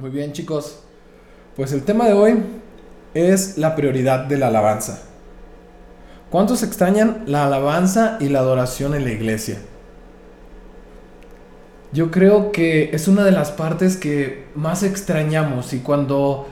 [0.00, 0.78] Muy bien chicos,
[1.56, 2.42] pues el tema de hoy
[3.12, 5.02] es la prioridad de la alabanza.
[6.30, 9.58] ¿Cuántos extrañan la alabanza y la adoración en la iglesia?
[11.92, 16.48] Yo creo que es una de las partes que más extrañamos y cuando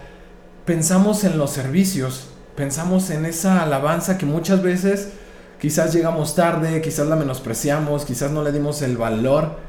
[0.67, 5.13] pensamos en los servicios, pensamos en esa alabanza que muchas veces
[5.59, 9.68] quizás llegamos tarde, quizás la menospreciamos, quizás no le dimos el valor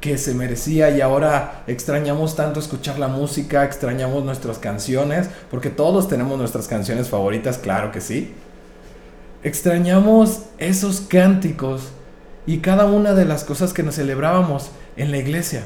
[0.00, 6.08] que se merecía y ahora extrañamos tanto escuchar la música, extrañamos nuestras canciones, porque todos
[6.08, 8.34] tenemos nuestras canciones favoritas, claro que sí.
[9.42, 11.88] Extrañamos esos cánticos
[12.46, 15.64] y cada una de las cosas que nos celebrábamos en la iglesia.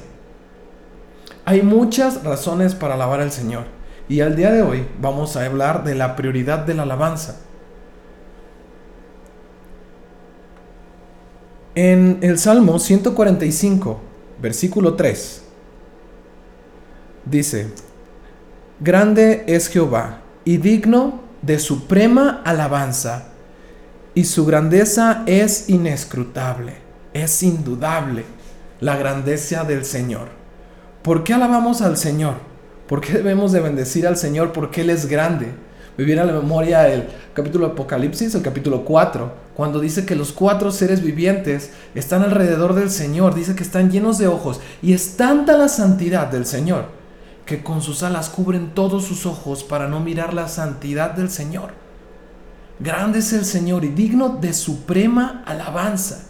[1.45, 3.65] Hay muchas razones para alabar al Señor
[4.09, 7.37] y al día de hoy vamos a hablar de la prioridad de la alabanza.
[11.75, 14.01] En el Salmo 145,
[14.43, 15.43] versículo 3.
[17.25, 17.69] Dice,
[18.81, 23.29] Grande es Jehová y digno de suprema alabanza,
[24.15, 26.75] y su grandeza es inescrutable,
[27.15, 28.25] es indudable
[28.81, 30.29] la grandeza del Señor.
[31.03, 32.35] ¿Por qué alabamos al Señor?
[32.89, 34.53] ¿Por qué debemos de bendecir al Señor?
[34.53, 35.53] Porque Él es grande.
[35.97, 40.71] Me a la memoria el capítulo Apocalipsis, el capítulo 4, cuando dice que los cuatro
[40.71, 45.57] seres vivientes están alrededor del Señor, dice que están llenos de ojos y es tanta
[45.59, 47.03] la santidad del Señor
[47.45, 51.73] que con sus alas cubren todos sus ojos para no mirar la santidad del Señor.
[52.79, 56.25] Grande es el Señor y digno de suprema alabanza.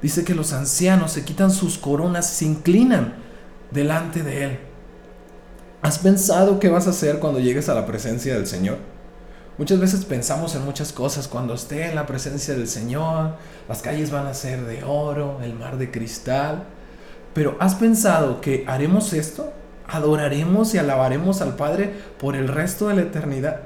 [0.00, 3.14] Dice que los ancianos se quitan sus coronas y se inclinan
[3.70, 4.58] delante de Él.
[5.86, 8.78] ¿Has pensado qué vas a hacer cuando llegues a la presencia del Señor?
[9.56, 11.28] Muchas veces pensamos en muchas cosas.
[11.28, 13.36] Cuando esté en la presencia del Señor,
[13.68, 16.64] las calles van a ser de oro, el mar de cristal.
[17.34, 19.52] Pero ¿has pensado que haremos esto?
[19.86, 23.60] ¿Adoraremos y alabaremos al Padre por el resto de la eternidad?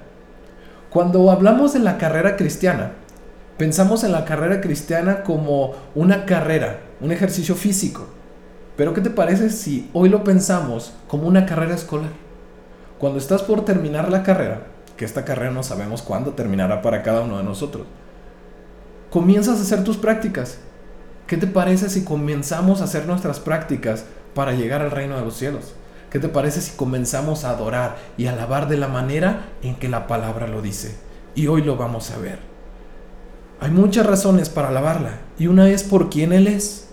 [0.90, 2.92] Cuando hablamos de la carrera cristiana,
[3.56, 8.19] pensamos en la carrera cristiana como una carrera, un ejercicio físico.
[8.76, 12.10] Pero ¿qué te parece si hoy lo pensamos como una carrera escolar?
[12.98, 14.66] Cuando estás por terminar la carrera,
[14.96, 17.86] que esta carrera no sabemos cuándo terminará para cada uno de nosotros.
[19.10, 20.58] Comienzas a hacer tus prácticas.
[21.26, 24.04] ¿Qué te parece si comenzamos a hacer nuestras prácticas
[24.34, 25.74] para llegar al reino de los cielos?
[26.10, 30.06] ¿Qué te parece si comenzamos a adorar y alabar de la manera en que la
[30.06, 30.96] palabra lo dice?
[31.34, 32.40] Y hoy lo vamos a ver.
[33.60, 36.89] Hay muchas razones para alabarla y una es por quién Él es.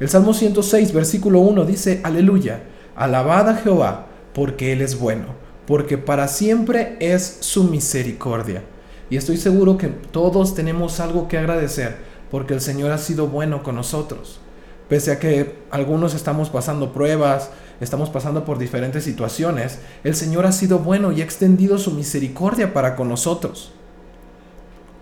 [0.00, 2.64] El Salmo 106, versículo 1 dice, aleluya,
[2.96, 8.64] alabad a Jehová porque Él es bueno porque para siempre es su misericordia.
[9.08, 13.62] Y estoy seguro que todos tenemos algo que agradecer, porque el Señor ha sido bueno
[13.62, 14.40] con nosotros.
[14.88, 17.50] Pese a que algunos estamos pasando pruebas,
[17.80, 22.74] estamos pasando por diferentes situaciones, el Señor ha sido bueno y ha extendido su misericordia
[22.74, 23.70] para con nosotros.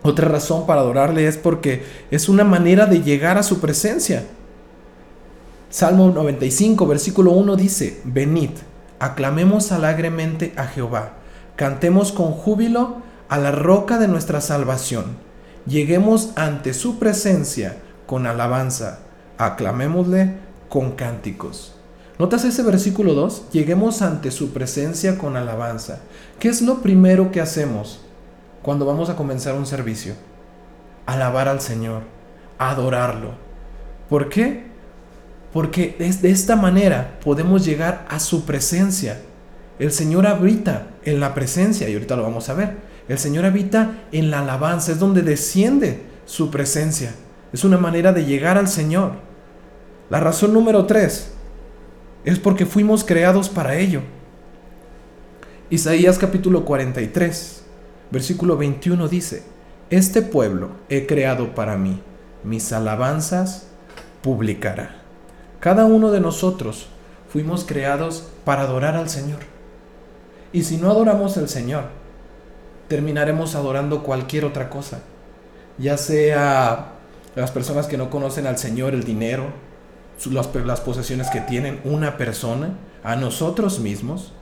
[0.03, 4.27] Otra razón para adorarle es porque es una manera de llegar a su presencia.
[5.71, 8.53] Salmo 95, versículo 1 dice, venid,
[8.99, 11.17] aclamemos alegremente a Jehová,
[11.57, 15.19] cantemos con júbilo a la roca de nuestra salvación,
[15.67, 19.01] lleguemos ante su presencia con alabanza,
[19.37, 20.37] aclamémosle
[20.71, 21.75] con cánticos.
[22.19, 23.51] ¿Notas ese versículo 2?
[23.53, 26.01] Lleguemos ante su presencia con alabanza.
[26.41, 28.01] ¿Qué es lo primero que hacemos
[28.63, 30.15] cuando vamos a comenzar un servicio?
[31.05, 32.05] Alabar al Señor,
[32.59, 33.33] adorarlo.
[34.09, 34.68] ¿Por qué?
[35.59, 39.19] Porque de esta manera podemos llegar a su presencia.
[39.81, 42.77] El Señor habita en la presencia, y ahorita lo vamos a ver.
[43.09, 47.13] El Señor habita en la alabanza, es donde desciende su presencia.
[47.53, 49.15] Es una manera de llegar al Señor.
[50.11, 51.33] La razón número tres
[52.25, 54.03] es porque fuimos creados para ello.
[55.71, 57.65] Isaías capítulo 43,
[58.13, 59.43] versículo 21 dice,
[59.91, 62.01] Este pueblo he creado para mí,
[62.45, 63.67] mis alabanzas
[64.23, 65.08] publicará.
[65.61, 66.87] Cada uno de nosotros
[67.33, 69.41] fuimos creados para adorar al Señor.
[70.53, 71.85] Y si no adoramos al Señor,
[72.87, 75.01] terminaremos adorando cualquier otra cosa.
[75.77, 76.93] Ya sea
[77.35, 79.47] las personas que no conocen al Señor, el dinero,
[80.31, 82.71] las, posesiones que tienen, una persona,
[83.03, 84.33] a nosotros mismos.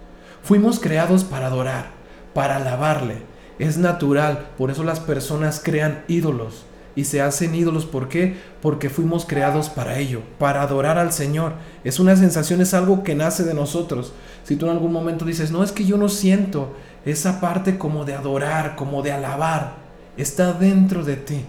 [0.42, 1.86] Fuimos creados para adorar,
[2.34, 3.22] para alabarle.
[3.58, 7.86] Es natural, por eso las personas crean ídolos y se hacen ídolos.
[7.86, 8.36] ¿Por qué?
[8.60, 11.52] Porque fuimos creados para ello, para adorar al Señor.
[11.84, 14.14] Es una sensación, es algo que nace de nosotros.
[14.42, 18.04] Si tú en algún momento dices, no es que yo no siento esa parte como
[18.04, 19.74] de adorar, como de alabar,
[20.16, 21.44] está dentro de ti.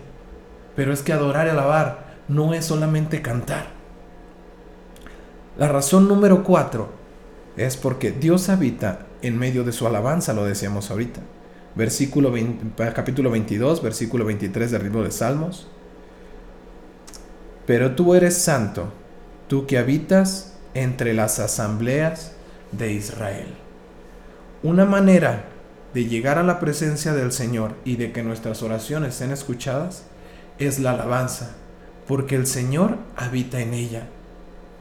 [0.75, 3.67] Pero es que adorar y alabar no es solamente cantar.
[5.57, 6.89] La razón número cuatro
[7.55, 11.21] es porque Dios habita en medio de su alabanza, lo decíamos ahorita.
[11.77, 12.33] Versículo
[12.95, 15.67] capítulo 22, versículo 23 del libro de Salmos.
[17.67, 18.91] Pero tú eres santo,
[19.47, 22.31] tú que habitas entre las asambleas
[22.71, 23.53] de Israel.
[24.63, 25.49] Una manera
[25.93, 30.05] de llegar a la presencia del Señor y de que nuestras oraciones sean escuchadas
[30.57, 31.51] es la alabanza,
[32.07, 34.07] porque el Señor habita en ella.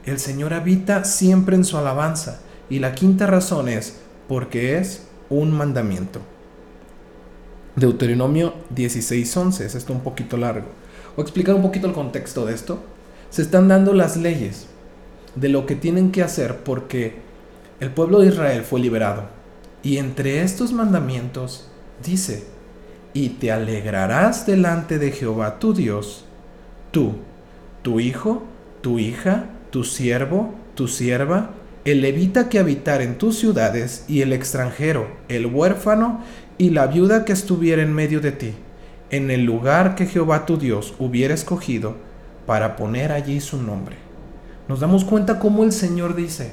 [0.06, 2.40] El Señor habita siempre en su alabanza.
[2.70, 6.36] Y la quinta razón es porque es un mandamiento.
[7.76, 10.67] Deuteronomio 16:11, es esto un poquito largo.
[11.14, 12.82] Voy a explicar un poquito el contexto de esto.
[13.28, 14.67] Se están dando las leyes
[15.34, 17.17] de lo que tienen que hacer porque
[17.81, 19.25] el pueblo de Israel fue liberado.
[19.82, 21.69] Y entre estos mandamientos
[22.02, 22.44] dice,
[23.12, 26.25] y te alegrarás delante de Jehová tu Dios,
[26.93, 27.17] tú,
[27.82, 28.43] tu hijo,
[28.81, 31.50] tu hija, tu siervo, tu sierva,
[31.84, 36.20] el levita que habitar en tus ciudades y el extranjero, el huérfano
[36.58, 38.55] y la viuda que estuviera en medio de ti,
[39.11, 41.97] en el lugar que Jehová tu Dios hubiera escogido
[42.47, 43.97] para poner allí su nombre.
[44.69, 46.53] Nos damos cuenta cómo el Señor dice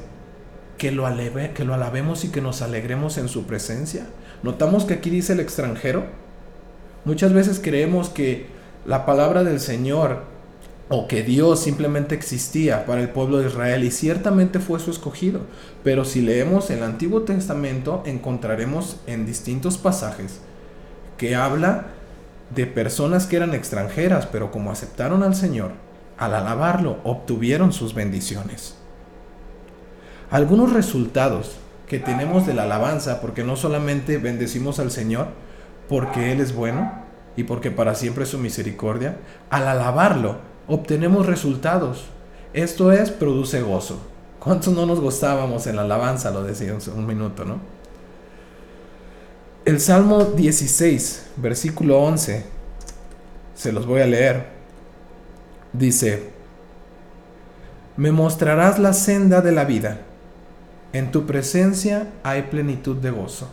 [0.78, 1.06] que lo,
[1.54, 4.08] que lo alabemos y que nos alegremos en su presencia.
[4.44, 6.06] Notamos que aquí dice el extranjero.
[7.06, 8.48] Muchas veces creemos que
[8.86, 10.33] la palabra del Señor
[10.90, 15.42] o que Dios simplemente existía para el pueblo de Israel y ciertamente fue su escogido.
[15.84, 20.42] Pero si leemos el Antiguo Testamento encontraremos en distintos pasajes
[21.18, 21.88] que habla
[22.54, 25.72] de personas que eran extranjeras, pero como aceptaron al Señor,
[26.18, 28.76] al alabarlo, obtuvieron sus bendiciones.
[30.30, 31.58] Algunos resultados
[31.88, 35.28] que tenemos de la alabanza, porque no solamente bendecimos al Señor
[35.90, 36.92] porque Él es bueno
[37.36, 39.18] y porque para siempre es su misericordia,
[39.50, 42.06] al alabarlo obtenemos resultados.
[42.54, 44.00] Esto es, produce gozo.
[44.40, 46.32] ¿Cuántos no nos gustábamos en la alabanza?
[46.32, 47.60] Lo decía un minuto, ¿no?
[49.66, 52.46] El Salmo 16, versículo 11,
[53.56, 54.48] se los voy a leer.
[55.72, 56.32] Dice,
[57.96, 60.02] me mostrarás la senda de la vida.
[60.92, 63.48] En tu presencia hay plenitud de gozo.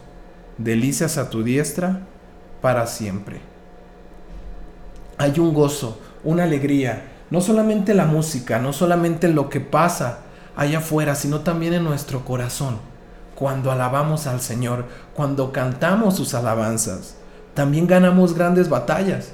[0.58, 2.00] Delicias a tu diestra
[2.60, 3.40] para siempre.
[5.16, 10.20] Hay un gozo, una alegría, no solamente la música, no solamente lo que pasa
[10.56, 12.78] allá afuera, sino también en nuestro corazón,
[13.34, 14.84] cuando alabamos al Señor,
[15.14, 17.16] cuando cantamos sus alabanzas.
[17.54, 19.32] También ganamos grandes batallas.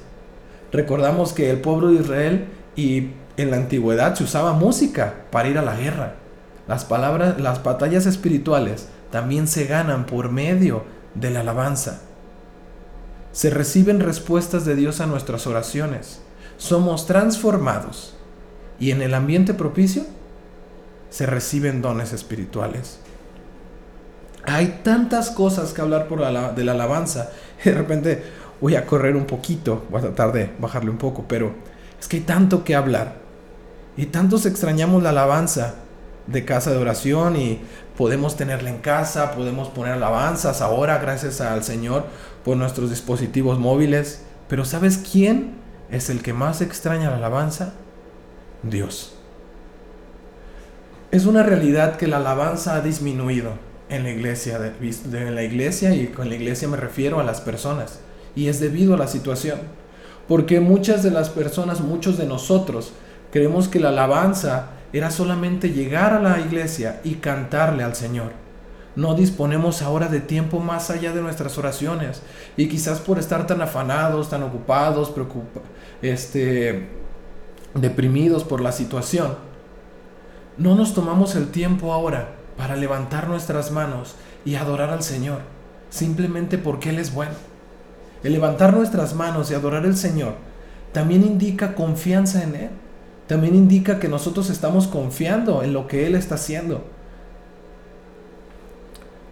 [0.71, 5.57] Recordamos que el pueblo de Israel y en la antigüedad se usaba música para ir
[5.57, 6.15] a la guerra.
[6.67, 10.83] Las palabras, las batallas espirituales también se ganan por medio
[11.15, 12.01] de la alabanza.
[13.31, 16.21] Se reciben respuestas de Dios a nuestras oraciones
[16.57, 18.15] somos transformados
[18.79, 20.03] y en el ambiente propicio
[21.09, 22.99] se reciben dones espirituales.
[24.43, 27.31] Hay tantas cosas que hablar por de la alabanza.
[27.63, 28.23] De repente
[28.61, 31.53] voy a correr un poquito, voy a tratar de bajarle un poco, pero
[31.99, 33.15] es que hay tanto que hablar.
[33.95, 35.75] Y tantos extrañamos la alabanza
[36.27, 37.61] de casa de oración y
[37.97, 42.05] podemos tenerla en casa, podemos poner alabanzas ahora gracias al Señor
[42.45, 44.21] por nuestros dispositivos móviles.
[44.47, 45.55] Pero ¿sabes quién
[45.91, 47.73] es el que más extraña la alabanza?
[48.63, 49.15] Dios.
[51.11, 53.53] Es una realidad que la alabanza ha disminuido
[53.89, 57.99] en la iglesia, en la iglesia y con la iglesia me refiero a las personas
[58.35, 59.59] y es debido a la situación.
[60.27, 62.91] Porque muchas de las personas, muchos de nosotros,
[63.31, 68.47] creemos que la alabanza era solamente llegar a la iglesia y cantarle al Señor
[68.97, 72.23] no disponemos ahora de tiempo más allá de nuestras oraciones.
[72.57, 75.11] Y quizás por estar tan afanados, tan ocupados,
[76.01, 76.87] este,
[77.73, 79.35] deprimidos por la situación,
[80.57, 85.39] no nos tomamos el tiempo ahora para levantar nuestras manos y adorar al Señor,
[85.89, 87.33] simplemente porque Él es bueno.
[88.23, 90.33] El levantar nuestras manos y adorar al Señor
[90.91, 92.69] también indica confianza en Él.
[93.27, 96.85] También indica que nosotros estamos confiando en lo que Él está haciendo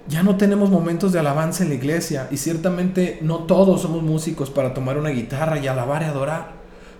[0.07, 4.51] ya no tenemos momentos de alabanza en la iglesia y ciertamente no todos somos músicos
[4.51, 6.51] para tomar una guitarra y alabar y adorar,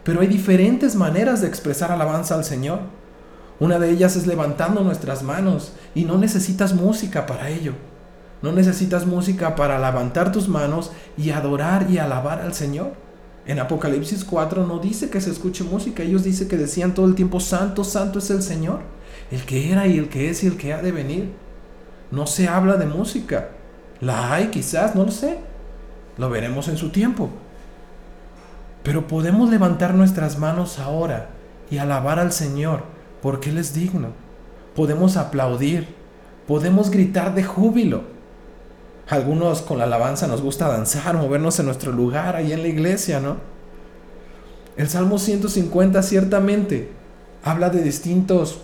[0.04, 2.80] pero hay diferentes maneras de expresar alabanza al Señor.
[3.60, 7.74] Una de ellas es levantando nuestras manos y no necesitas música para ello.
[8.42, 12.94] No necesitas música para levantar tus manos y adorar y alabar al Señor.
[13.46, 17.16] En Apocalipsis 4 no dice que se escuche música, ellos dicen que decían todo el
[17.16, 18.82] tiempo, Santo, Santo es el Señor,
[19.32, 21.45] el que era y el que es y el que ha de venir.
[22.16, 23.50] No se habla de música.
[24.00, 25.38] La hay quizás, no lo sé.
[26.18, 27.30] Lo veremos en su tiempo.
[28.84, 31.28] Pero podemos levantar nuestras manos ahora
[31.70, 32.84] y alabar al Señor
[33.22, 34.10] porque Él es digno.
[34.78, 35.94] Podemos aplaudir,
[36.48, 38.04] podemos gritar de júbilo.
[39.10, 43.20] Algunos con la alabanza nos gusta danzar, movernos en nuestro lugar ahí en la iglesia,
[43.20, 43.36] ¿no?
[44.78, 46.92] El Salmo 150 ciertamente
[47.44, 48.62] habla de distintos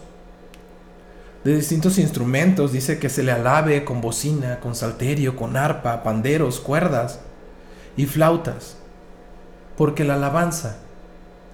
[1.43, 6.59] de distintos instrumentos, dice que se le alabe con bocina, con salterio, con arpa, panderos,
[6.59, 7.19] cuerdas
[7.97, 8.77] y flautas.
[9.75, 10.77] Porque la alabanza,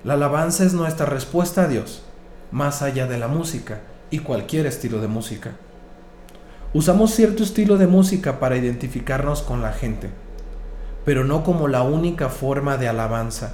[0.04, 2.04] la alabanza es nuestra respuesta a Dios,
[2.52, 3.80] más allá de la música
[4.10, 5.52] y cualquier estilo de música.
[6.74, 10.10] Usamos cierto estilo de música para identificarnos con la gente,
[11.06, 13.54] pero no como la única forma de alabanza.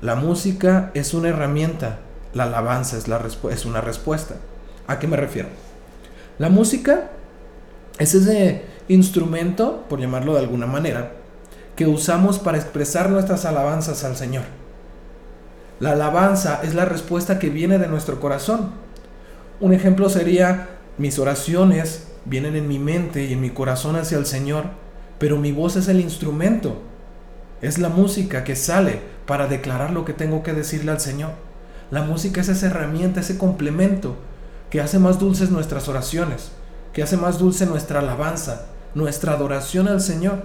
[0.00, 1.98] La música es una herramienta,
[2.32, 3.06] la alabanza es,
[3.50, 4.36] es una respuesta.
[4.86, 5.48] ¿A qué me refiero?
[6.38, 7.10] La música
[7.98, 11.12] es ese instrumento, por llamarlo de alguna manera,
[11.74, 14.44] que usamos para expresar nuestras alabanzas al Señor.
[15.80, 18.70] La alabanza es la respuesta que viene de nuestro corazón.
[19.60, 24.26] Un ejemplo sería mis oraciones vienen en mi mente y en mi corazón hacia el
[24.26, 24.64] Señor,
[25.18, 26.82] pero mi voz es el instrumento.
[27.62, 31.30] Es la música que sale para declarar lo que tengo que decirle al Señor.
[31.90, 34.16] La música es esa herramienta, ese complemento
[34.70, 36.50] que hace más dulces nuestras oraciones,
[36.92, 40.42] que hace más dulce nuestra alabanza, nuestra adoración al Señor.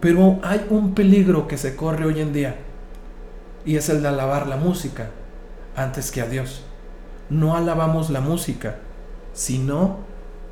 [0.00, 2.56] Pero hay un peligro que se corre hoy en día
[3.64, 5.10] y es el de alabar la música
[5.76, 6.62] antes que a Dios.
[7.28, 8.76] No alabamos la música,
[9.32, 9.98] sino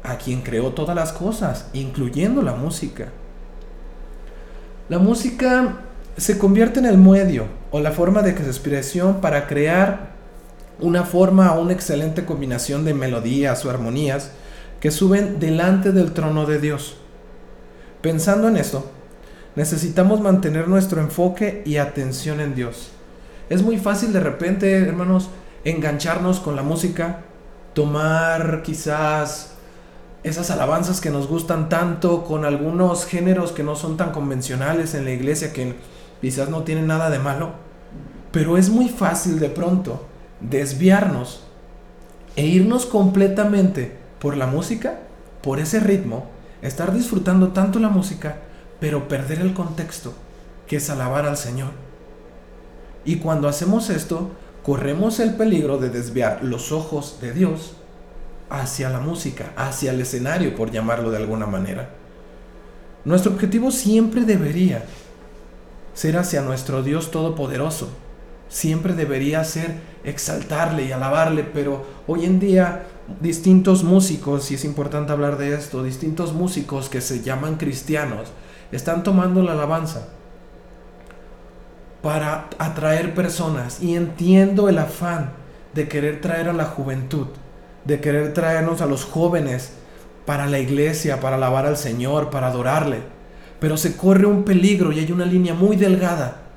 [0.03, 3.09] a quien creó todas las cosas, incluyendo la música.
[4.89, 5.79] La música
[6.17, 10.18] se convierte en el medio o la forma de expresión para crear
[10.81, 14.31] una forma o una excelente combinación de melodías o armonías
[14.81, 16.97] que suben delante del trono de Dios.
[18.01, 18.91] Pensando en esto,
[19.57, 22.91] necesitamos mantener nuestro enfoque y atención en Dios.
[23.49, 25.31] Es muy fácil de repente, hermanos,
[25.65, 27.23] engancharnos con la música,
[27.75, 29.55] tomar quizás
[30.23, 35.05] esas alabanzas que nos gustan tanto con algunos géneros que no son tan convencionales en
[35.05, 35.75] la iglesia, que
[36.21, 37.53] quizás no tienen nada de malo,
[38.31, 40.08] pero es muy fácil de pronto
[40.41, 41.43] desviarnos
[42.37, 45.01] e irnos completamente por la música,
[45.43, 46.27] por ese ritmo,
[46.63, 48.37] estar disfrutando tanto la música,
[48.81, 50.15] pero perder el contexto,
[50.67, 51.71] que es alabar al Señor.
[53.05, 54.31] Y cuando hacemos esto,
[54.63, 57.75] corremos el peligro de desviar los ojos de Dios
[58.51, 61.91] hacia la música, hacia el escenario, por llamarlo de alguna manera.
[63.05, 64.85] Nuestro objetivo siempre debería
[65.95, 67.89] ser hacia nuestro Dios Todopoderoso,
[68.49, 72.87] siempre debería ser exaltarle y alabarle, pero hoy en día
[73.21, 78.29] distintos músicos, y es importante hablar de esto, distintos músicos que se llaman cristianos,
[78.73, 80.09] están tomando la alabanza
[82.03, 85.33] para atraer personas y entiendo el afán
[85.75, 87.27] de querer traer a la juventud,
[87.85, 89.73] de querer traernos a los jóvenes
[90.27, 92.99] para la iglesia, para alabar al Señor, para adorarle.
[93.61, 96.48] Pero se corre un peligro y hay una línea muy delgada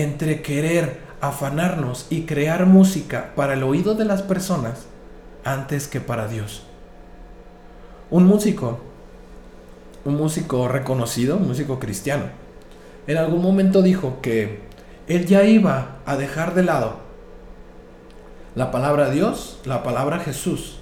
[0.00, 4.86] entre querer afanarnos y crear música para el oído de las personas
[5.44, 6.62] antes que para Dios.
[8.10, 8.78] Un músico,
[10.04, 12.24] un músico reconocido, un músico cristiano,
[13.06, 14.60] en algún momento dijo que
[15.08, 17.08] él ya iba a dejar de lado
[18.54, 20.80] la palabra Dios, la palabra Jesús.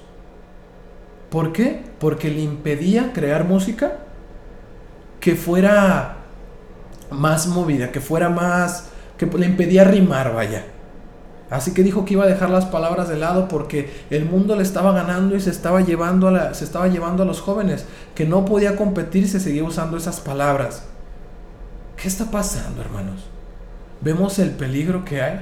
[1.30, 1.84] ¿Por qué?
[1.98, 3.98] Porque le impedía crear música
[5.20, 6.16] que fuera
[7.10, 10.64] más movida, que fuera más que le impedía rimar, vaya.
[11.48, 14.62] Así que dijo que iba a dejar las palabras de lado porque el mundo le
[14.62, 18.24] estaba ganando y se estaba llevando a, la, se estaba llevando a los jóvenes, que
[18.24, 20.84] no podía competir se seguía usando esas palabras.
[21.96, 23.26] ¿Qué está pasando, hermanos?
[24.00, 25.40] ¿Vemos el peligro que hay?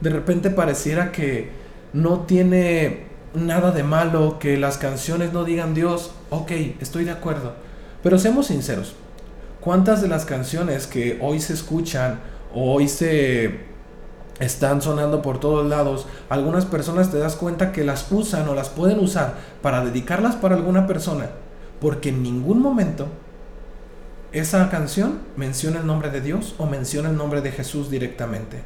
[0.00, 1.50] De repente pareciera que
[1.92, 6.12] no tiene nada de malo que las canciones no digan Dios.
[6.30, 7.52] Ok, estoy de acuerdo.
[8.02, 8.94] Pero seamos sinceros.
[9.60, 12.18] ¿Cuántas de las canciones que hoy se escuchan
[12.54, 13.60] hoy se
[14.40, 16.06] están sonando por todos lados.
[16.28, 20.56] Algunas personas te das cuenta que las usan o las pueden usar para dedicarlas para
[20.56, 21.30] alguna persona,
[21.80, 23.06] porque en ningún momento
[24.32, 28.62] esa canción menciona el nombre de Dios o menciona el nombre de Jesús directamente.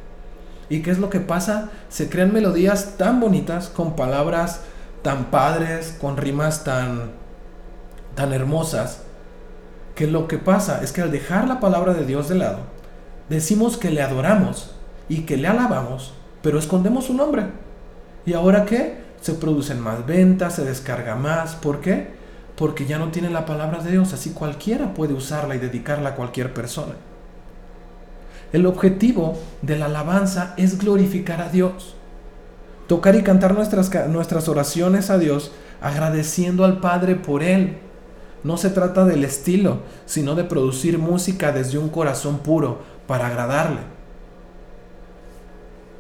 [0.69, 1.71] ¿Y qué es lo que pasa?
[1.89, 4.63] Se crean melodías tan bonitas, con palabras
[5.03, 7.13] tan padres, con rimas tan,
[8.17, 9.03] tan hermosas,
[9.95, 12.61] que lo que pasa es que al dejar la palabra de Dios de lado,
[13.29, 14.71] decimos que le adoramos
[15.09, 17.47] y que le alabamos, pero escondemos su nombre.
[18.25, 19.05] ¿Y ahora qué?
[19.21, 21.55] Se producen más ventas, se descarga más.
[21.55, 22.15] ¿Por qué?
[22.57, 26.15] Porque ya no tiene la palabra de Dios, así cualquiera puede usarla y dedicarla a
[26.15, 26.95] cualquier persona.
[28.53, 31.95] El objetivo de la alabanza es glorificar a Dios.
[32.87, 37.79] Tocar y cantar nuestras, nuestras oraciones a Dios agradeciendo al Padre por él.
[38.45, 43.81] No se trata del estilo, sino de producir música desde un corazón puro para agradarle.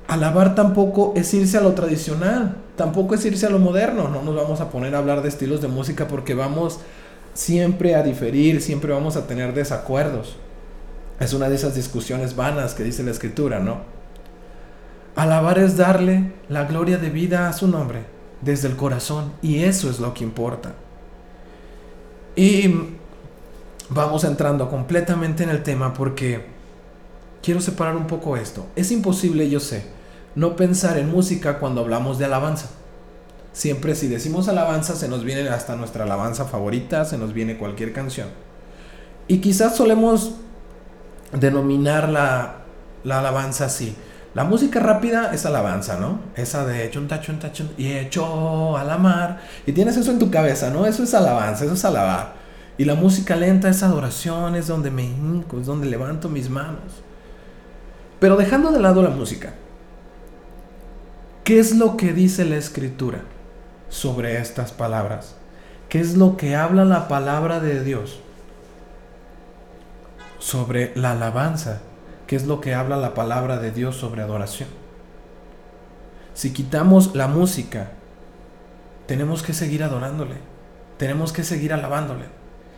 [0.08, 4.08] Alabar tampoco es irse a lo tradicional, tampoco es irse a lo moderno.
[4.08, 6.78] No nos vamos a poner a hablar de estilos de música porque vamos
[7.34, 10.36] siempre a diferir, siempre vamos a tener desacuerdos.
[11.18, 13.78] Es una de esas discusiones vanas que dice la escritura, ¿no?
[15.16, 18.04] Alabar es darle la gloria de vida a su nombre
[18.42, 20.74] desde el corazón y eso es lo que importa.
[22.36, 22.90] Y
[23.88, 26.55] vamos entrando completamente en el tema porque
[27.46, 28.66] quiero separar un poco esto.
[28.74, 29.84] Es imposible, yo sé,
[30.34, 32.66] no pensar en música cuando hablamos de alabanza.
[33.52, 37.92] Siempre si decimos alabanza se nos viene hasta nuestra alabanza favorita, se nos viene cualquier
[37.92, 38.26] canción.
[39.28, 40.32] Y quizás solemos
[41.32, 42.64] denominar la,
[43.04, 43.94] alabanza así.
[44.34, 46.18] La música rápida es alabanza, ¿no?
[46.34, 49.40] Esa de chunta, chunta, chunta, y hecho a la mar.
[49.66, 50.84] Y tienes eso en tu cabeza, ¿no?
[50.84, 52.34] Eso es alabanza, eso es alabar.
[52.76, 57.05] Y la música lenta es adoración, es donde me hinco, es donde levanto mis manos.
[58.20, 59.54] Pero dejando de lado la música,
[61.44, 63.22] ¿qué es lo que dice la escritura?
[63.88, 65.34] sobre estas palabras.
[65.88, 68.20] ¿Qué es lo que habla la palabra de Dios?
[70.38, 71.80] Sobre la alabanza.
[72.26, 74.68] ¿Qué es lo que habla la palabra de Dios sobre adoración?
[76.34, 77.92] Si quitamos la música,
[79.06, 80.36] tenemos que seguir adorándole.
[80.98, 82.24] Tenemos que seguir alabándole.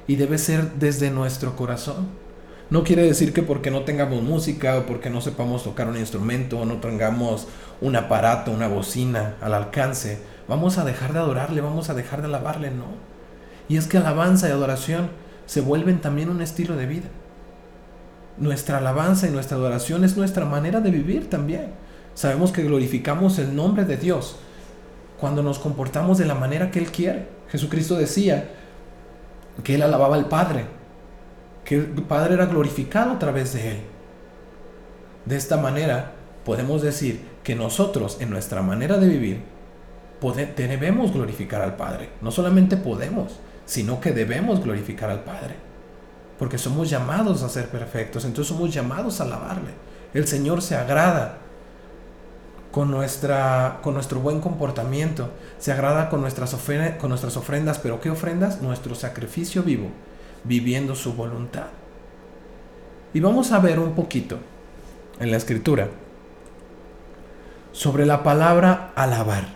[0.06, 2.08] Y debe ser desde nuestro corazón.
[2.70, 6.60] No quiere decir que porque no tengamos música o porque no sepamos tocar un instrumento
[6.60, 7.48] o no tengamos
[7.80, 12.26] un aparato, una bocina al alcance, vamos a dejar de adorarle, vamos a dejar de
[12.26, 12.86] alabarle, no.
[13.70, 15.10] Y es que alabanza y adoración
[15.46, 17.08] se vuelven también un estilo de vida.
[18.36, 21.72] Nuestra alabanza y nuestra adoración es nuestra manera de vivir también.
[22.14, 24.36] Sabemos que glorificamos el nombre de Dios
[25.18, 27.28] cuando nos comportamos de la manera que Él quiere.
[27.48, 28.50] Jesucristo decía
[29.64, 30.66] que Él alababa al Padre,
[31.68, 33.80] que el Padre era glorificado a través de Él.
[35.26, 36.12] De esta manera
[36.42, 39.42] podemos decir que nosotros en nuestra manera de vivir
[40.56, 42.08] debemos glorificar al Padre.
[42.22, 45.56] No solamente podemos, sino que debemos glorificar al Padre.
[46.38, 49.72] Porque somos llamados a ser perfectos, entonces somos llamados a alabarle.
[50.14, 51.36] El Señor se agrada
[52.72, 56.56] con, nuestra, con nuestro buen comportamiento, se agrada con nuestras,
[56.98, 58.62] con nuestras ofrendas, pero ¿qué ofrendas?
[58.62, 59.90] Nuestro sacrificio vivo,
[60.44, 61.66] viviendo su voluntad.
[63.14, 64.38] Y vamos a ver un poquito
[65.18, 65.88] en la escritura
[67.72, 69.48] sobre la palabra alabar.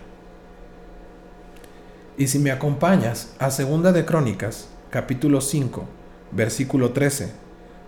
[2.16, 5.84] Y si me acompañas a Segunda de Crónicas, capítulo 5,
[6.30, 7.32] versículo 13,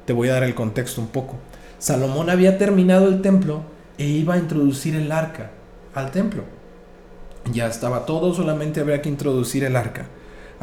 [0.06, 1.36] te voy a dar el contexto un poco.
[1.78, 3.62] Salomón había terminado el templo
[3.98, 5.50] e iba a introducir el arca
[5.94, 6.44] al templo.
[7.52, 10.06] Ya estaba todo, solamente habría que introducir el arca.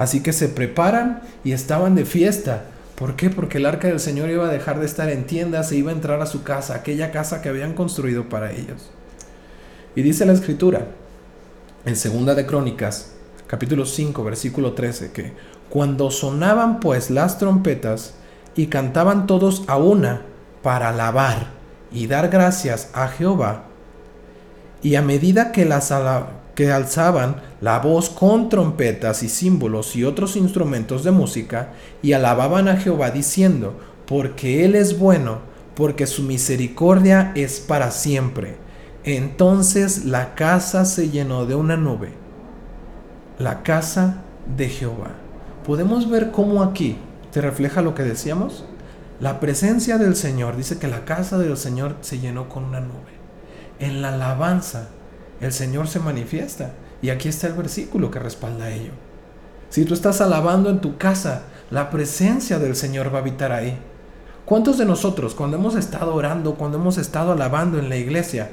[0.01, 2.63] Así que se preparan y estaban de fiesta.
[2.95, 3.29] ¿Por qué?
[3.29, 5.93] Porque el arca del Señor iba a dejar de estar en tiendas e iba a
[5.93, 8.89] entrar a su casa, aquella casa que habían construido para ellos.
[9.95, 10.87] Y dice la escritura,
[11.85, 13.11] en Segunda de Crónicas,
[13.45, 15.33] capítulo 5, versículo 13, que
[15.69, 18.15] cuando sonaban pues las trompetas
[18.55, 20.23] y cantaban todos a una
[20.63, 21.51] para alabar
[21.91, 23.65] y dar gracias a Jehová,
[24.81, 25.91] y a medida que, las
[26.55, 32.67] que alzaban la voz con trompetas y símbolos y otros instrumentos de música, y alababan
[32.67, 35.39] a Jehová diciendo, porque Él es bueno,
[35.75, 38.57] porque su misericordia es para siempre.
[39.03, 42.21] Entonces la casa se llenó de una nube
[43.41, 44.21] la casa
[44.55, 45.11] de Jehová.
[45.65, 46.97] Podemos ver cómo aquí
[47.31, 48.65] te refleja lo que decíamos.
[49.19, 53.19] La presencia del Señor dice que la casa del Señor se llenó con una nube.
[53.79, 54.89] En la alabanza
[55.41, 56.71] el Señor se manifiesta.
[57.01, 58.91] Y aquí está el versículo que respalda ello.
[59.69, 63.77] Si tú estás alabando en tu casa, la presencia del Señor va a habitar ahí.
[64.45, 68.51] ¿Cuántos de nosotros, cuando hemos estado orando, cuando hemos estado alabando en la iglesia,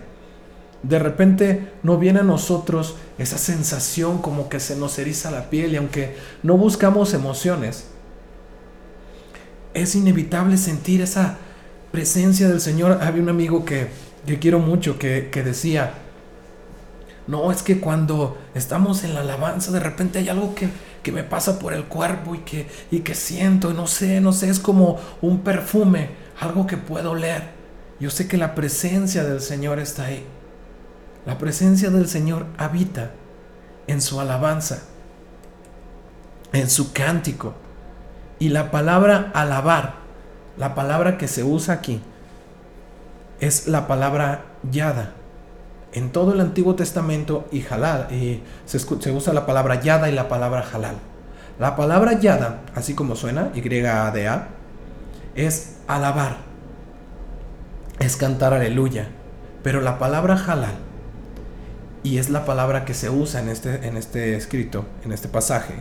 [0.83, 5.73] de repente no viene a nosotros esa sensación como que se nos eriza la piel
[5.73, 7.89] y aunque no buscamos emociones,
[9.75, 11.37] es inevitable sentir esa
[11.91, 12.99] presencia del Señor.
[13.03, 13.89] Había un amigo que,
[14.41, 15.95] quiero mucho que, decía,
[17.29, 20.71] no, es que cuando estamos en la alabanza de repente hay algo que,
[21.03, 24.49] que me pasa por el cuerpo y que, y que siento, no sé, no sé,
[24.49, 26.09] es como un perfume,
[26.41, 27.51] algo que puedo oler.
[28.01, 30.25] Yo sé que la presencia del Señor está ahí.
[31.27, 33.11] La presencia del Señor habita
[33.89, 34.85] en su alabanza,
[36.55, 37.55] en su cántico.
[38.39, 39.97] Y la palabra alabar,
[40.57, 42.01] la palabra que se usa aquí,
[43.41, 45.18] es la palabra yada.
[45.93, 50.29] En todo el Antiguo Testamento y halal, y se, usa la palabra yada y la
[50.29, 50.97] palabra halal.
[51.59, 54.49] La palabra yada, así como suena, Y-A-D-A,
[55.35, 56.37] es alabar,
[57.99, 59.09] es cantar aleluya.
[59.63, 60.77] Pero la palabra halal,
[62.03, 65.75] y es la palabra que se usa en este, en este escrito, en este pasaje,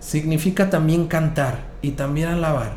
[0.00, 2.74] significa también cantar y también alabar,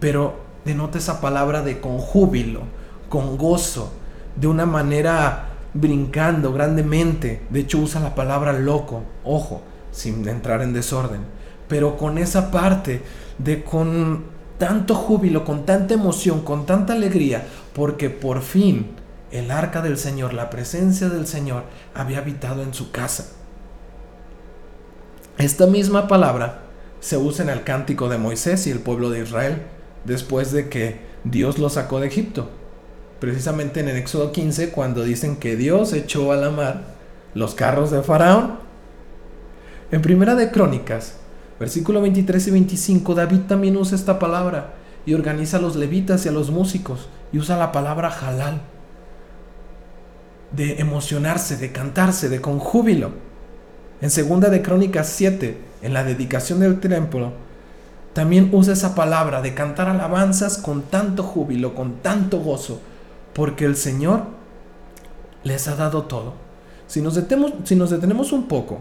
[0.00, 2.62] pero denota esa palabra de con júbilo,
[3.08, 3.92] con gozo,
[4.36, 7.42] de una manera brincando grandemente.
[7.50, 11.22] De hecho usa la palabra loco, ojo, sin entrar en desorden,
[11.68, 13.02] pero con esa parte
[13.38, 14.24] de con
[14.58, 18.92] tanto júbilo, con tanta emoción, con tanta alegría, porque por fin
[19.30, 23.32] el arca del Señor, la presencia del Señor, había habitado en su casa.
[25.38, 26.62] Esta misma palabra
[27.00, 29.62] se usa en el cántico de Moisés y el pueblo de Israel,
[30.04, 32.48] después de que Dios lo sacó de Egipto.
[33.26, 36.82] Precisamente en el Éxodo 15, cuando dicen que Dios echó a la mar
[37.34, 38.52] los carros de Faraón.
[39.90, 41.16] En Primera de Crónicas,
[41.58, 44.74] versículo 23 y 25, David también usa esta palabra
[45.06, 48.60] y organiza a los levitas y a los músicos y usa la palabra halal
[50.52, 53.10] de emocionarse, de cantarse, de con júbilo.
[54.00, 57.32] En segunda de Crónicas 7, en la dedicación del templo,
[58.12, 62.80] también usa esa palabra de cantar alabanzas con tanto júbilo, con tanto gozo,
[63.36, 64.22] porque el Señor
[65.44, 66.32] les ha dado todo.
[66.86, 68.80] Si nos, detenemos, si nos detenemos un poco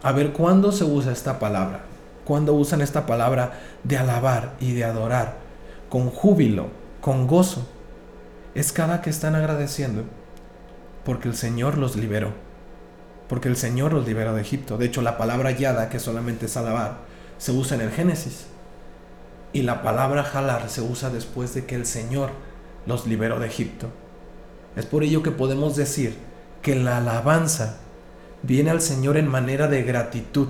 [0.00, 1.80] a ver cuándo se usa esta palabra,
[2.24, 5.38] cuándo usan esta palabra de alabar y de adorar,
[5.88, 6.68] con júbilo,
[7.00, 7.66] con gozo,
[8.54, 10.04] es cada que están agradeciendo
[11.04, 12.32] porque el Señor los liberó.
[13.28, 14.78] Porque el Señor los liberó de Egipto.
[14.78, 16.98] De hecho, la palabra yada, que solamente es alabar,
[17.38, 18.46] se usa en el Génesis.
[19.52, 22.30] Y la palabra jalar se usa después de que el Señor
[22.90, 23.86] los liberó de Egipto.
[24.76, 26.18] Es por ello que podemos decir
[26.60, 27.78] que la alabanza
[28.42, 30.48] viene al Señor en manera de gratitud,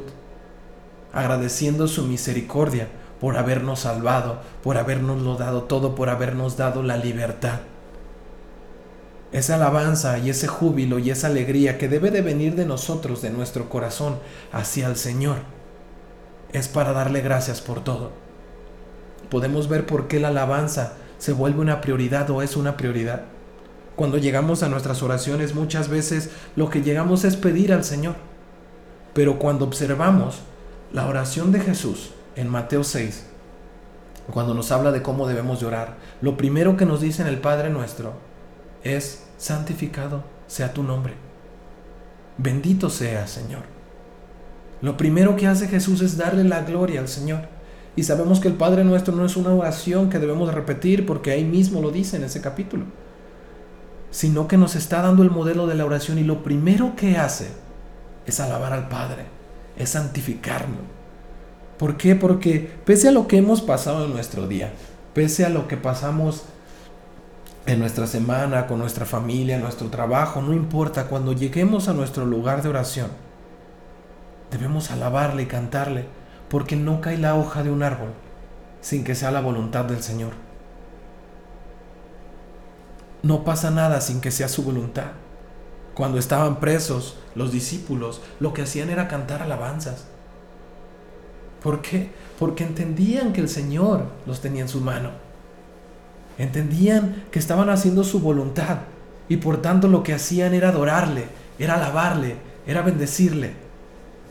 [1.13, 2.89] agradeciendo su misericordia
[3.21, 7.61] por habernos salvado, por habernos dado todo, por habernos dado la libertad
[9.33, 13.31] esa alabanza y ese júbilo y esa alegría que debe de venir de nosotros, de
[13.31, 14.19] nuestro corazón,
[14.53, 15.39] hacia el Señor,
[16.53, 18.11] es para darle gracias por todo.
[19.29, 23.23] Podemos ver por qué la alabanza se vuelve una prioridad o es una prioridad.
[23.95, 28.17] Cuando llegamos a nuestras oraciones muchas veces lo que llegamos es pedir al Señor.
[29.13, 30.41] Pero cuando observamos
[30.93, 33.27] la oración de Jesús en Mateo 6,
[34.33, 37.69] cuando nos habla de cómo debemos llorar, lo primero que nos dice en el Padre
[37.69, 38.15] nuestro
[38.83, 41.13] es santificado sea tu nombre.
[42.39, 43.63] Bendito sea, Señor.
[44.81, 47.43] Lo primero que hace Jesús es darle la gloria al Señor.
[47.97, 51.45] Y sabemos que el Padre nuestro no es una oración que debemos repetir porque ahí
[51.45, 52.85] mismo lo dice en ese capítulo,
[54.11, 57.49] sino que nos está dando el modelo de la oración y lo primero que hace
[58.27, 59.25] es alabar al Padre,
[59.77, 60.79] es santificarlo.
[61.79, 62.15] ¿Por qué?
[62.15, 64.73] Porque pese a lo que hemos pasado en nuestro día,
[65.15, 66.45] pese a lo que pasamos
[67.67, 72.27] en nuestra semana, con nuestra familia, en nuestro trabajo, no importa, cuando lleguemos a nuestro
[72.27, 73.09] lugar de oración,
[74.51, 76.07] debemos alabarle y cantarle,
[76.51, 78.11] porque no cae la hoja de un árbol
[78.83, 80.33] sin que sea la voluntad del Señor.
[83.23, 85.13] No pasa nada sin que sea su voluntad.
[85.95, 90.05] Cuando estaban presos, los discípulos lo que hacían era cantar alabanzas.
[91.63, 92.11] ¿Por qué?
[92.39, 95.31] Porque entendían que el Señor los tenía en su mano
[96.41, 98.79] Entendían que estaban haciendo su voluntad
[99.29, 101.27] y por tanto lo que hacían era adorarle,
[101.59, 102.37] era alabarle,
[102.67, 103.53] era bendecirle,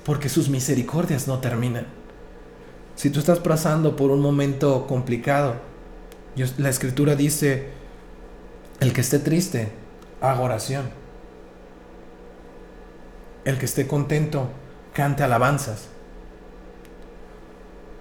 [0.04, 1.86] porque sus misericordias no terminan.
[3.00, 5.56] Si tú estás pasando por un momento complicado,
[6.58, 7.70] la escritura dice,
[8.82, 9.72] el que esté triste,
[10.20, 10.90] haga oración.
[13.46, 14.50] El que esté contento,
[14.92, 15.88] cante alabanzas.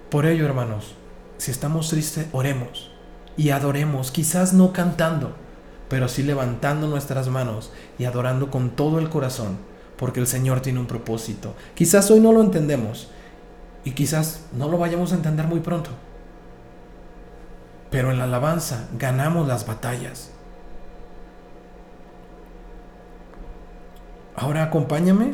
[0.09, 0.95] Por ello, hermanos,
[1.37, 2.91] si estamos tristes, oremos
[3.37, 5.31] y adoremos, quizás no cantando,
[5.87, 9.59] pero sí levantando nuestras manos y adorando con todo el corazón,
[9.95, 11.55] porque el Señor tiene un propósito.
[11.73, 13.07] Quizás hoy no lo entendemos
[13.83, 15.89] y quizás no lo vayamos a entender muy pronto,
[17.89, 20.31] pero en la alabanza ganamos las batallas.
[24.35, 25.33] Ahora acompáñame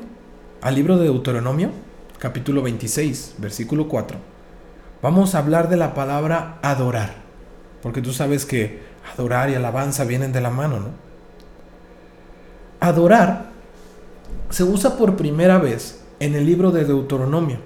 [0.62, 1.70] al libro de Deuteronomio,
[2.18, 4.18] capítulo 26, versículo 4.
[5.02, 7.14] Vamos a hablar de la palabra adorar.
[7.84, 8.82] Porque tú sabes que
[9.14, 10.90] adorar y alabanza vienen de la mano, ¿no?
[12.80, 13.50] Adorar
[14.50, 17.60] se usa por primera vez en el libro de Deuteronomio.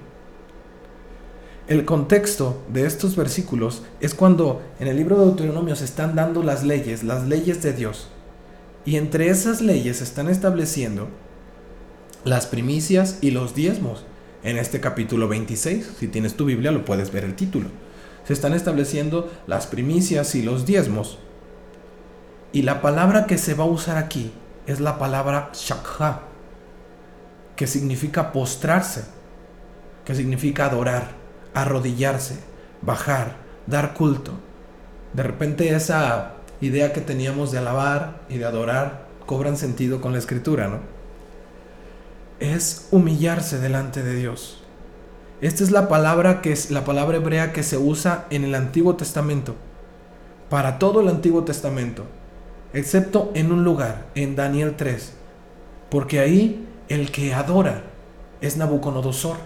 [1.70, 6.42] El contexto de estos versículos es cuando en el libro de Deuteronomio se están dando
[6.42, 8.08] las leyes, las leyes de Dios.
[8.84, 11.06] Y entre esas leyes se están estableciendo
[12.24, 14.04] las primicias y los diezmos.
[14.42, 17.68] En este capítulo 26, si tienes tu Biblia lo puedes ver el título.
[18.26, 21.20] Se están estableciendo las primicias y los diezmos.
[22.52, 24.32] Y la palabra que se va a usar aquí
[24.66, 26.22] es la palabra shakha,
[27.54, 29.04] que significa postrarse,
[30.04, 31.19] que significa adorar,
[31.54, 32.38] arrodillarse,
[32.82, 33.36] bajar,
[33.66, 34.32] dar culto.
[35.12, 40.18] De repente esa idea que teníamos de alabar y de adorar cobran sentido con la
[40.18, 40.78] escritura, ¿no?
[42.38, 44.62] Es humillarse delante de Dios.
[45.40, 48.96] Esta es la palabra que es la palabra hebrea que se usa en el Antiguo
[48.96, 49.54] Testamento.
[50.48, 52.04] Para todo el Antiguo Testamento,
[52.72, 55.12] excepto en un lugar, en Daniel 3,
[55.88, 57.84] porque ahí el que adora
[58.40, 59.36] es Nabucodonosor,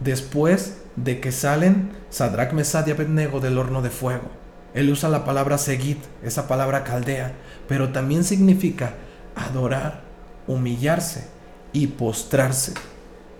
[0.00, 4.28] después de que salen Sadrach, Mesad y Abednego del horno de fuego.
[4.74, 7.32] Él usa la palabra seguid, esa palabra caldea,
[7.68, 8.94] pero también significa
[9.34, 10.02] adorar,
[10.46, 11.26] humillarse
[11.72, 12.74] y postrarse.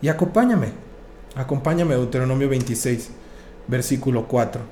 [0.00, 0.68] Y acompáñame,
[1.34, 3.10] acompáñame Deuteronomio 26,
[3.66, 4.62] versículo 4.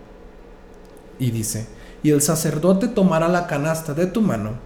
[1.18, 1.66] Y dice,
[2.02, 4.58] y el sacerdote tomará la canasta de tu mano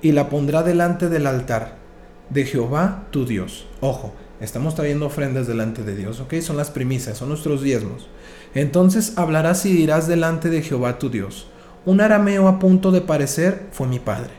[0.00, 1.76] y la pondrá delante del altar
[2.30, 3.66] de Jehová tu Dios.
[3.80, 6.34] Ojo, estamos trayendo ofrendas delante de Dios, ¿ok?
[6.40, 8.08] Son las primicias, son nuestros diezmos.
[8.54, 11.48] Entonces hablarás y dirás delante de Jehová tu Dios.
[11.84, 14.30] Un arameo a punto de parecer fue mi padre,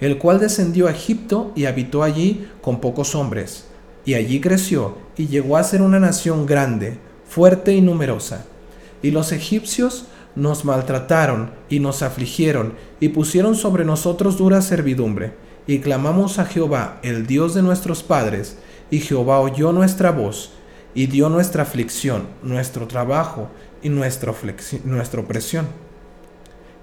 [0.00, 3.66] el cual descendió a Egipto y habitó allí con pocos hombres,
[4.04, 8.46] y allí creció y llegó a ser una nación grande, fuerte y numerosa.
[9.02, 15.32] Y los egipcios nos maltrataron y nos afligieron y pusieron sobre nosotros dura servidumbre.
[15.66, 18.56] Y clamamos a Jehová, el Dios de nuestros padres,
[18.90, 20.52] y Jehová oyó nuestra voz
[20.94, 23.48] y dio nuestra aflicción, nuestro trabajo
[23.82, 24.34] y nuestra,
[24.84, 25.68] nuestra opresión.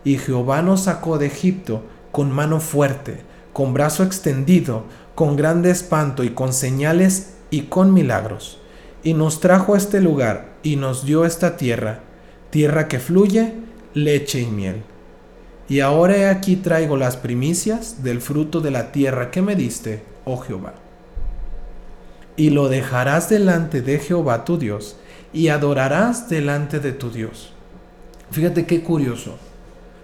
[0.03, 6.23] Y Jehová nos sacó de Egipto con mano fuerte, con brazo extendido, con grande espanto
[6.23, 8.59] y con señales y con milagros.
[9.03, 11.99] Y nos trajo a este lugar y nos dio esta tierra,
[12.49, 13.53] tierra que fluye
[13.93, 14.83] leche y miel.
[15.67, 20.03] Y ahora he aquí traigo las primicias del fruto de la tierra que me diste,
[20.23, 20.86] oh Jehová
[22.37, 24.95] y lo dejarás delante de Jehová tu Dios
[25.33, 27.51] y adorarás delante de tu Dios.
[28.31, 29.37] Fíjate qué curioso.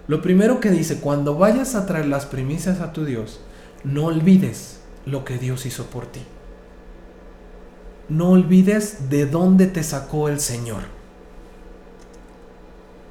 [0.08, 3.40] Lo primero que dice, cuando vayas a traer las primicias a tu Dios,
[3.84, 6.20] no olvides lo que Dios hizo por ti.
[8.08, 10.82] No olvides de dónde te sacó el Señor.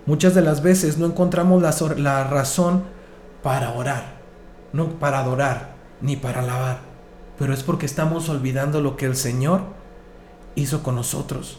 [0.05, 2.83] Muchas de las veces no encontramos la, la razón
[3.41, 4.17] para orar,
[4.73, 6.92] no para adorar, ni para alabar
[7.43, 9.63] pero es porque estamos olvidando lo que el Señor
[10.55, 11.57] hizo con nosotros.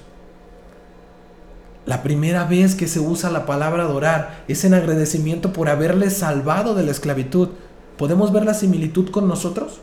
[1.85, 6.75] La primera vez que se usa la palabra adorar es en agradecimiento por haberle salvado
[6.75, 7.51] de la esclavitud.
[7.99, 9.81] ¿Podemos ver la similitud con nosotros?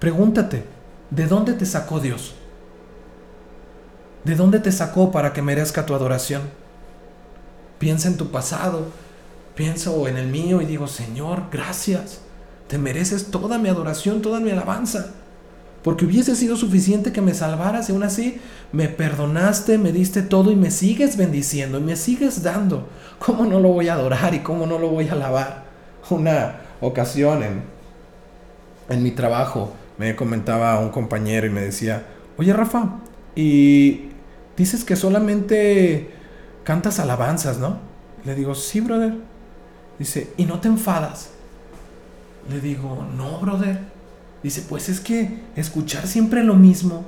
[0.00, 0.64] Pregúntate,
[1.10, 2.34] ¿de dónde te sacó Dios?
[4.24, 6.42] ¿De dónde te sacó para que merezca tu adoración?
[7.78, 8.86] Piensa en tu pasado,
[9.54, 12.25] pienso en el mío y digo, Señor, gracias.
[12.68, 15.12] Te mereces toda mi adoración, toda mi alabanza.
[15.82, 18.40] Porque hubiese sido suficiente que me salvaras y aún así
[18.72, 22.88] me perdonaste, me diste todo y me sigues bendiciendo y me sigues dando.
[23.20, 25.64] ¿Cómo no lo voy a adorar y cómo no lo voy a alabar?
[26.10, 27.62] Una ocasión en,
[28.88, 32.04] en mi trabajo me comentaba un compañero y me decía,
[32.36, 32.98] oye Rafa,
[33.36, 34.08] y
[34.56, 36.10] dices que solamente
[36.64, 37.78] cantas alabanzas, ¿no?
[38.24, 39.14] Le digo, sí, brother.
[39.98, 41.30] Dice, ¿y no te enfadas?
[42.50, 43.78] Le digo, no, brother.
[44.42, 47.04] Dice, pues es que escuchar siempre lo mismo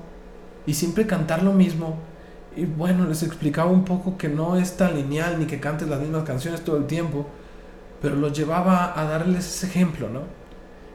[0.66, 1.96] y siempre cantar lo mismo.
[2.56, 6.00] Y bueno, les explicaba un poco que no es tan lineal ni que cantes las
[6.00, 7.26] mismas canciones todo el tiempo,
[8.02, 10.22] pero los llevaba a darles ese ejemplo, ¿no?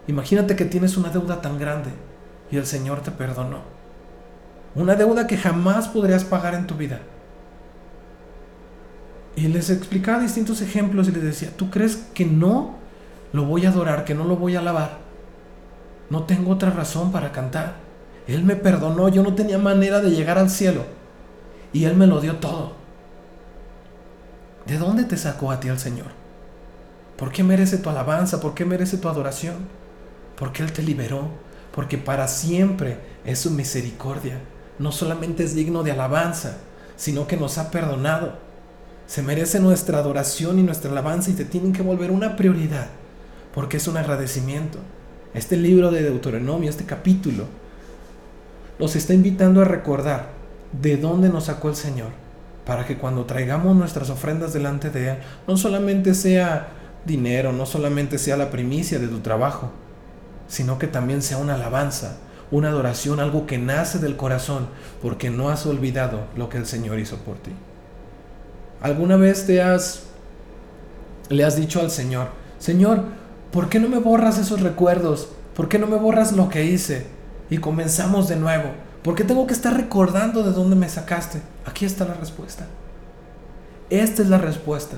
[0.08, 1.92] Imagínate que tienes una deuda tan grande
[2.52, 3.62] y el Señor te perdonó.
[4.76, 7.00] Una deuda que jamás podrías pagar en tu vida.
[9.36, 12.83] Y les explicaba distintos ejemplos y les decía, ¿tú crees que no
[13.34, 15.00] lo voy a adorar, que no lo voy a alabar.
[16.10, 17.78] No tengo otra razón para cantar.
[18.28, 20.86] Él me perdonó, yo no tenía manera de llegar al cielo.
[21.74, 22.74] Y Él me lo dio todo.
[24.68, 26.08] ¿De dónde te sacó a ti el Señor?
[27.18, 28.40] ¿Por qué merece tu alabanza?
[28.40, 29.68] ¿Por qué merece tu adoración?
[30.38, 31.28] Porque Él te liberó.
[31.74, 34.40] Porque para siempre es su misericordia.
[34.78, 36.58] No solamente es digno de alabanza,
[36.96, 38.38] sino que nos ha perdonado.
[39.08, 42.88] Se merece nuestra adoración y nuestra alabanza y te tienen que volver una prioridad
[43.54, 44.80] porque es un agradecimiento.
[45.34, 47.46] Este libro de Deuteronomio, este capítulo,
[48.80, 50.30] nos está invitando a recordar
[50.72, 52.10] de dónde nos sacó el Señor,
[52.66, 56.68] para que cuando traigamos nuestras ofrendas delante de Él, no solamente sea
[57.06, 59.72] dinero, no solamente sea la primicia de tu trabajo,
[60.48, 62.18] sino que también sea una alabanza,
[62.52, 64.68] una adoración, algo que nace del corazón,
[65.02, 67.52] porque no has olvidado lo que el Señor hizo por ti.
[68.82, 70.04] ¿Alguna vez te has
[71.30, 72.28] le has dicho al Señor,
[72.60, 73.04] Señor,
[73.54, 75.30] ¿por qué no me borras esos recuerdos?
[75.56, 77.06] ¿Por qué no me borras lo que hice?
[77.50, 78.72] Y comenzamos de nuevo.
[79.04, 81.40] ¿Por qué tengo que estar recordando de dónde me sacaste?
[81.66, 82.66] Aquí está la respuesta.
[83.92, 84.98] Esta es la respuesta.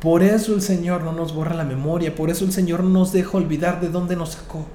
[0.00, 3.12] Por eso el Señor no nos borra la memoria, por eso el Señor no nos
[3.12, 4.66] deja olvidar de dónde nos sacó.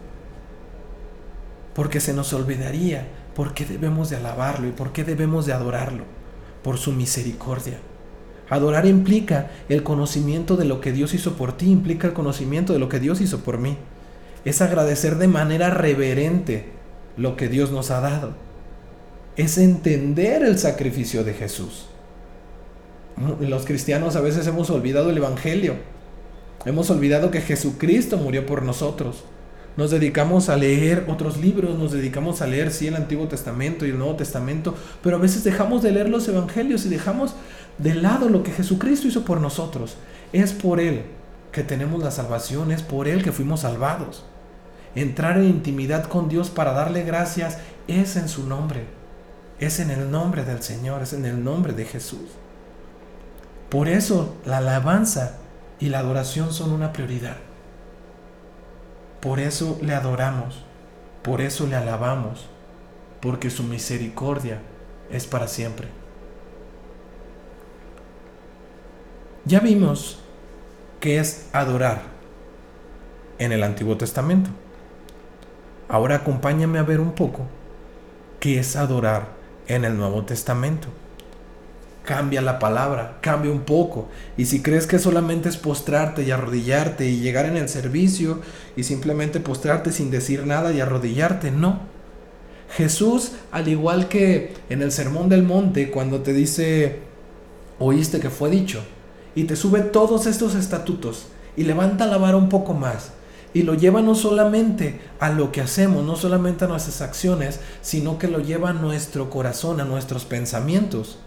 [1.75, 6.05] Porque se nos olvidaría por qué debemos de alabarlo y por qué debemos de adorarlo,
[6.63, 7.79] por su misericordia.
[8.49, 12.79] Adorar implica el conocimiento de lo que Dios hizo por ti, implica el conocimiento de
[12.79, 13.77] lo que Dios hizo por mí.
[14.45, 16.71] Es agradecer de manera reverente
[17.15, 18.33] lo que Dios nos ha dado.
[19.35, 21.85] Es entender el sacrificio de Jesús.
[23.39, 25.75] Los cristianos a veces hemos olvidado el Evangelio.
[26.65, 29.25] Hemos olvidado que Jesucristo murió por nosotros.
[29.77, 33.91] Nos dedicamos a leer otros libros, nos dedicamos a leer, sí, el Antiguo Testamento y
[33.91, 37.35] el Nuevo Testamento, pero a veces dejamos de leer los Evangelios y dejamos
[37.79, 39.97] de lado lo que Jesucristo hizo por nosotros.
[40.31, 41.05] Es por Él
[41.51, 44.25] que tenemos la salvación, es por Él que fuimos salvados.
[44.95, 48.85] Entrar en intimidad con Dios para darle gracias es en su nombre,
[49.59, 52.29] es en el nombre del Señor, es en el nombre de Jesús.
[53.69, 55.37] Por eso la alabanza
[55.79, 57.37] y la adoración son una prioridad.
[59.21, 60.63] Por eso le adoramos,
[61.23, 62.47] por eso le alabamos,
[63.21, 64.59] porque su misericordia
[65.11, 65.98] es para siempre.
[69.45, 70.19] Ya vimos
[70.99, 72.01] que es adorar
[73.37, 74.49] en el Antiguo Testamento.
[75.87, 77.47] Ahora acompáñame a ver un poco
[78.39, 79.29] qué es adorar
[79.67, 80.89] en el Nuevo Testamento.
[82.03, 84.09] Cambia la palabra, cambia un poco.
[84.35, 88.41] Y si crees que solamente es postrarte y arrodillarte y llegar en el servicio
[88.75, 91.79] y simplemente postrarte sin decir nada y arrodillarte, no.
[92.75, 96.99] Jesús, al igual que en el Sermón del Monte, cuando te dice,
[97.79, 98.83] oíste que fue dicho,
[99.35, 103.11] y te sube todos estos estatutos y levanta la vara un poco más
[103.53, 108.17] y lo lleva no solamente a lo que hacemos, no solamente a nuestras acciones, sino
[108.17, 111.19] que lo lleva a nuestro corazón, a nuestros pensamientos.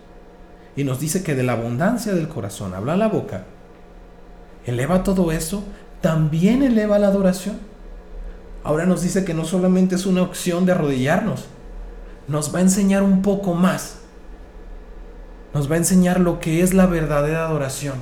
[0.76, 3.44] Y nos dice que de la abundancia del corazón habla la boca.
[4.64, 5.64] Eleva todo eso,
[6.00, 7.58] también eleva la adoración.
[8.62, 11.46] Ahora nos dice que no solamente es una opción de arrodillarnos,
[12.28, 14.01] nos va a enseñar un poco más
[15.54, 17.96] nos va a enseñar lo que es la verdadera adoración.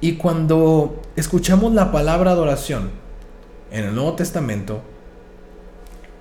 [0.00, 2.90] Y cuando escuchamos la palabra adoración
[3.70, 4.82] en el Nuevo Testamento,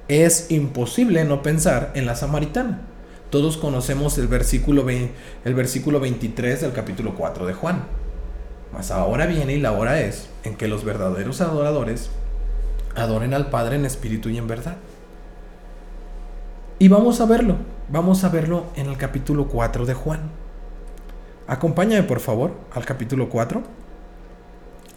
[0.08, 2.82] es imposible no pensar en la samaritana.
[3.30, 7.84] Todos conocemos el versículo, el versículo 23 del capítulo 4 de Juan.
[8.72, 12.10] Mas ahora viene y la hora es en que los verdaderos adoradores
[12.96, 14.78] adoren al Padre en espíritu y en verdad.
[16.80, 17.58] Y vamos a verlo,
[17.90, 20.32] vamos a verlo en el capítulo 4 de Juan.
[21.48, 23.62] Acompáñame por favor al capítulo 4.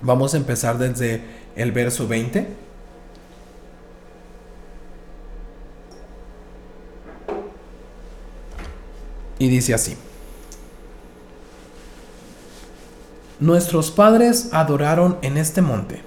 [0.00, 1.22] Vamos a empezar desde
[1.56, 2.46] el verso 20.
[9.40, 9.96] Y dice así.
[13.40, 16.02] Nuestros padres adoraron en este monte,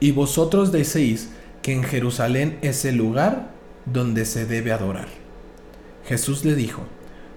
[0.00, 1.30] y vosotros decís
[1.62, 3.52] que en Jerusalén es el lugar
[3.86, 5.21] donde se debe adorar.
[6.06, 6.82] Jesús le dijo,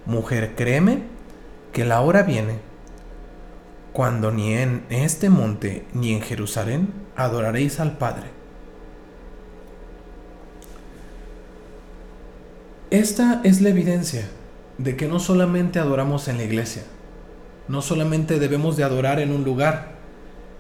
[0.06, 1.04] Mujer, créeme
[1.72, 2.60] que la hora viene
[3.92, 8.28] cuando ni en este monte ni en Jerusalén adoraréis al Padre.
[12.92, 14.28] Esta es la evidencia
[14.78, 16.84] de que no solamente adoramos en la iglesia,
[17.68, 19.96] no solamente debemos de adorar en un lugar,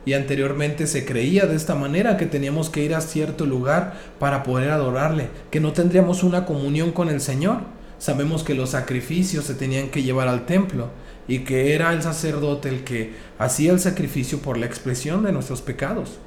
[0.06, 4.44] y anteriormente se creía de esta manera que teníamos que ir a cierto lugar para
[4.44, 7.62] poder adorarle, que no tendríamos una comunión con el Señor.
[7.98, 10.90] Sabemos que los sacrificios se tenían que llevar al templo
[11.28, 15.62] y que era el sacerdote el que hacía el sacrificio por la expresión de nuestros
[15.62, 16.20] pecados.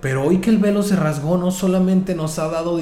[0.00, 2.80] Pero hoy que el velo se rasgó, no solamente nos ha dado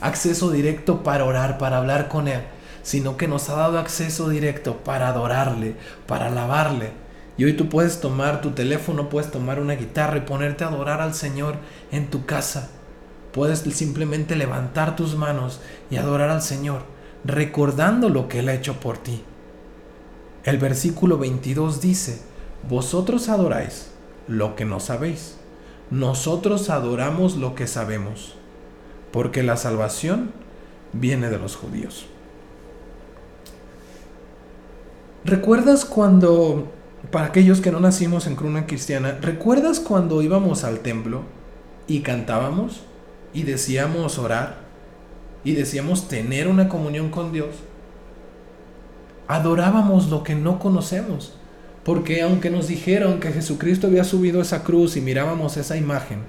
[0.00, 2.40] acceso directo para orar, para hablar con Él,
[2.82, 5.74] sino que nos ha dado acceso directo para adorarle,
[6.06, 7.04] para alabarle,
[7.36, 11.00] y hoy tú puedes tomar tu teléfono, puedes tomar una guitarra y ponerte a adorar
[11.00, 11.56] al Señor
[11.90, 12.70] en tu casa.
[13.32, 15.60] Puedes simplemente levantar tus manos
[15.90, 16.82] y adorar al Señor,
[17.24, 19.22] recordando lo que Él ha hecho por ti.
[20.44, 22.20] El versículo 22 dice,
[22.68, 23.90] vosotros adoráis
[24.28, 25.36] lo que no sabéis,
[25.90, 28.36] nosotros adoramos lo que sabemos,
[29.12, 30.32] porque la salvación
[30.92, 32.06] viene de los judíos.
[35.24, 36.68] ¿Recuerdas cuando
[37.10, 41.22] para aquellos que no nacimos en cruna cristiana, ¿recuerdas cuando íbamos al templo
[41.86, 42.80] y cantábamos
[43.32, 44.63] y decíamos orar
[45.44, 47.54] y decíamos tener una comunión con Dios?
[49.28, 51.36] Adorábamos lo que no conocemos,
[51.84, 56.20] porque aunque nos dijeron que Jesucristo había subido esa cruz y mirábamos esa imagen,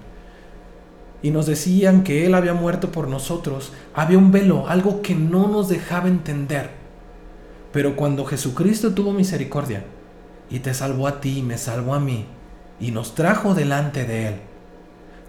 [1.21, 5.47] y nos decían que Él había muerto por nosotros, había un velo, algo que no
[5.47, 6.69] nos dejaba entender.
[7.71, 9.85] Pero cuando Jesucristo tuvo misericordia
[10.49, 12.27] y te salvó a ti y me salvó a mí,
[12.79, 14.35] y nos trajo delante de Él,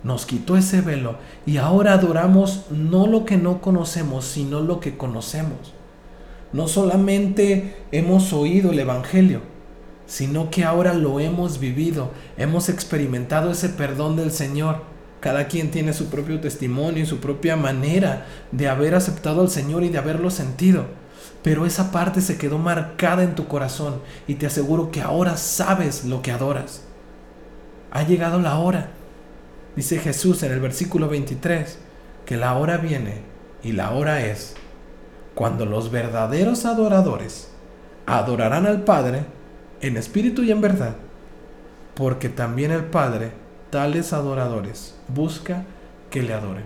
[0.06, 4.96] nos quitó ese velo y ahora adoramos no lo que no conocemos, sino lo que
[4.96, 5.74] conocemos.
[6.52, 9.40] No solamente hemos oído el Evangelio,
[10.06, 14.82] sino que ahora lo hemos vivido, hemos experimentado ese perdón del Señor
[15.18, 19.82] cada quien tiene su propio testimonio y su propia manera de haber aceptado al Señor
[19.82, 20.84] y de haberlo sentido.
[21.42, 23.96] Pero esa parte se quedó marcada en tu corazón
[24.28, 26.84] y te aseguro que ahora sabes lo que adoras.
[27.90, 28.90] Ha llegado la hora.
[29.76, 31.78] Dice Jesús en el versículo 23
[32.24, 33.20] que la hora viene
[33.62, 34.54] y la hora es
[35.34, 37.48] cuando los verdaderos adoradores
[38.06, 39.24] adorarán al Padre
[39.82, 40.96] en espíritu y en verdad,
[41.94, 43.32] porque también el Padre
[43.68, 45.64] tales adoradores busca
[46.10, 46.64] que le adoren.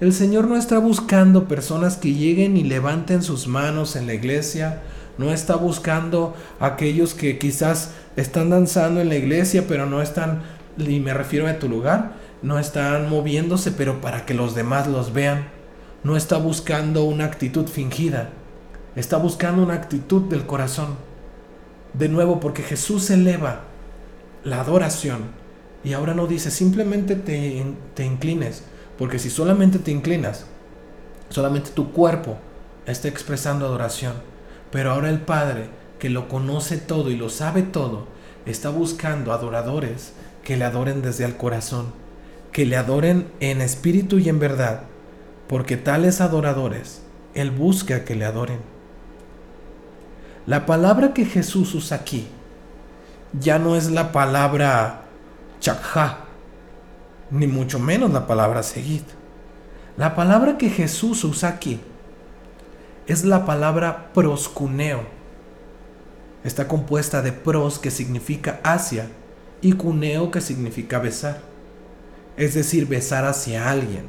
[0.00, 4.82] El Señor no está buscando personas que lleguen y levanten sus manos en la iglesia,
[5.16, 10.42] no está buscando aquellos que quizás están danzando en la iglesia, pero no están,
[10.76, 12.12] y me refiero a tu lugar,
[12.42, 15.48] no están moviéndose, pero para que los demás los vean.
[16.04, 18.30] No está buscando una actitud fingida,
[18.94, 20.96] está buscando una actitud del corazón.
[21.92, 23.62] De nuevo, porque Jesús eleva
[24.44, 25.22] la adoración
[25.84, 27.64] y ahora no dice, simplemente te,
[27.94, 28.64] te inclines,
[28.98, 30.46] porque si solamente te inclinas,
[31.28, 32.36] solamente tu cuerpo
[32.86, 34.14] está expresando adoración.
[34.70, 35.68] Pero ahora el Padre,
[35.98, 38.06] que lo conoce todo y lo sabe todo,
[38.44, 40.12] está buscando adoradores
[40.42, 41.92] que le adoren desde el corazón,
[42.52, 44.82] que le adoren en espíritu y en verdad,
[45.48, 47.02] porque tales adoradores
[47.34, 48.60] Él busca que le adoren.
[50.46, 52.26] La palabra que Jesús usa aquí
[53.38, 55.02] ya no es la palabra
[55.60, 56.20] chakha,
[57.30, 59.02] ni mucho menos la palabra seguid.
[59.96, 61.80] La palabra que Jesús usa aquí
[63.06, 65.02] es la palabra proscuneo.
[66.44, 69.08] Está compuesta de pros que significa hacia
[69.60, 71.47] y cuneo que significa besar.
[72.38, 74.04] Es decir, besar hacia alguien.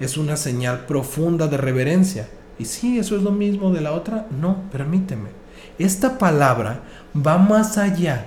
[0.00, 2.28] Es una señal profunda de reverencia.
[2.58, 5.30] Y si eso es lo mismo de la otra, no, permíteme.
[5.78, 6.80] Esta palabra
[7.14, 8.26] va más allá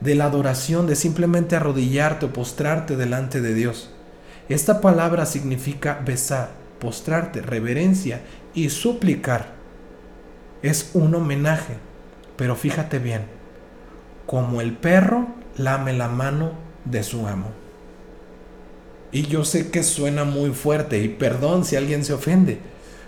[0.00, 3.90] de la adoración, de simplemente arrodillarte o postrarte delante de Dios.
[4.48, 8.22] Esta palabra significa besar, postrarte, reverencia
[8.54, 9.52] y suplicar.
[10.62, 11.76] Es un homenaje,
[12.36, 13.22] pero fíjate bien,
[14.26, 16.52] como el perro lame la mano
[16.84, 17.61] de su amo.
[19.12, 22.58] Y yo sé que suena muy fuerte y perdón si alguien se ofende,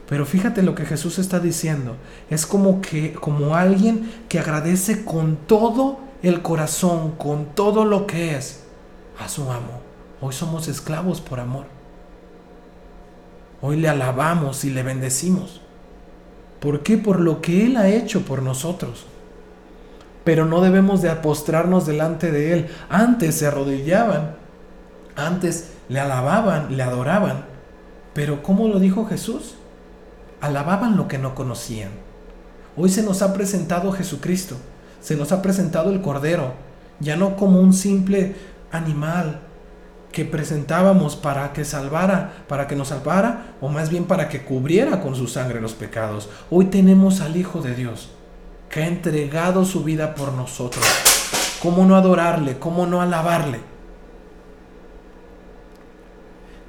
[0.08, 1.96] pero fíjate lo que Jesús está diciendo.
[2.30, 8.34] Es como que como alguien que agradece con todo el corazón con todo lo que
[8.34, 8.64] es
[9.18, 9.82] a su amo.
[10.22, 11.66] Hoy somos esclavos por amor.
[13.60, 15.60] Hoy le alabamos y le bendecimos.
[16.60, 16.96] ¿Por qué?
[16.96, 19.04] Por lo que Él ha hecho por nosotros.
[20.24, 22.68] Pero no debemos de apostrarnos delante de Él.
[22.88, 24.36] Antes se arrodillaban,
[25.16, 27.44] antes le alababan, le adoraban.
[28.12, 29.54] Pero ¿cómo lo dijo Jesús?
[30.40, 31.90] Alababan lo que no conocían.
[32.76, 34.56] Hoy se nos ha presentado Jesucristo
[35.04, 36.54] se nos ha presentado el Cordero,
[36.98, 38.36] ya no como un simple
[38.72, 39.40] animal
[40.12, 45.02] que presentábamos para que salvara, para que nos salvara, o más bien para que cubriera
[45.02, 46.30] con su sangre los pecados.
[46.50, 48.12] Hoy tenemos al Hijo de Dios,
[48.70, 50.86] que ha entregado su vida por nosotros.
[51.60, 52.58] ¿Cómo no adorarle?
[52.58, 53.60] ¿Cómo no alabarle?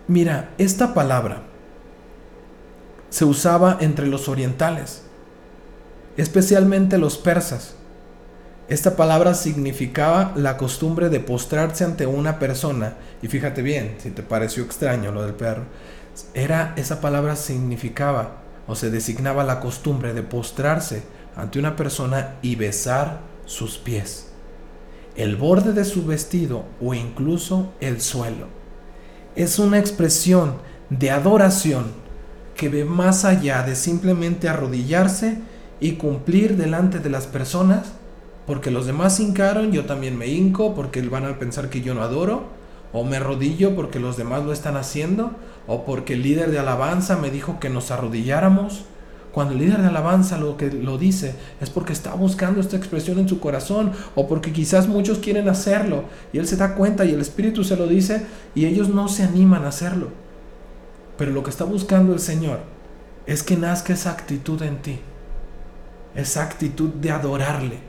[0.08, 1.42] Mira, esta palabra
[3.10, 5.02] se usaba entre los orientales,
[6.16, 7.76] especialmente los persas.
[8.68, 12.98] Esta palabra significaba la costumbre de postrarse ante una persona.
[13.24, 15.64] Y fíjate bien, si te pareció extraño lo del perro,
[16.36, 21.02] era esa palabra significaba o se designaba la costumbre de postrarse
[21.36, 24.28] ante una persona y besar sus pies,
[25.16, 28.65] el borde de su vestido o incluso el suelo.
[29.36, 30.56] Es una expresión
[30.90, 31.86] de adoración
[32.56, 35.40] que ve más allá de simplemente arrodillarse
[35.80, 37.94] y cumplir delante de las personas
[38.46, 42.04] porque los demás hincaron, yo también me hinco porque van a pensar que yo no
[42.04, 42.44] adoro,
[42.94, 45.32] o me arrodillo porque los demás lo están haciendo,
[45.68, 48.86] o porque el líder de alabanza me dijo que nos arrodilláramos.
[49.36, 53.20] Cuando el líder de alabanza lo que lo dice es porque está buscando esta expresión
[53.20, 57.12] en su corazón o porque quizás muchos quieren hacerlo y él se da cuenta y
[57.12, 58.26] el Espíritu se lo dice
[58.56, 60.08] y ellos no se animan a hacerlo.
[61.18, 62.60] Pero lo que está buscando el Señor
[63.26, 65.02] es que nazca esa actitud en ti,
[66.16, 67.80] esa actitud de adorarle,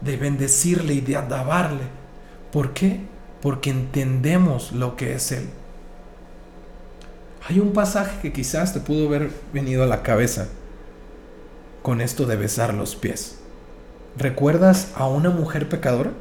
[0.00, 1.84] de bendecirle y de alabarle.
[2.50, 2.98] ¿Por qué?
[3.40, 5.50] Porque entendemos lo que es Él.
[7.48, 10.48] Hay un pasaje que quizás te pudo haber venido a la cabeza
[11.82, 13.38] con esto de besar los pies.
[14.16, 16.12] ¿Recuerdas a una mujer pecadora?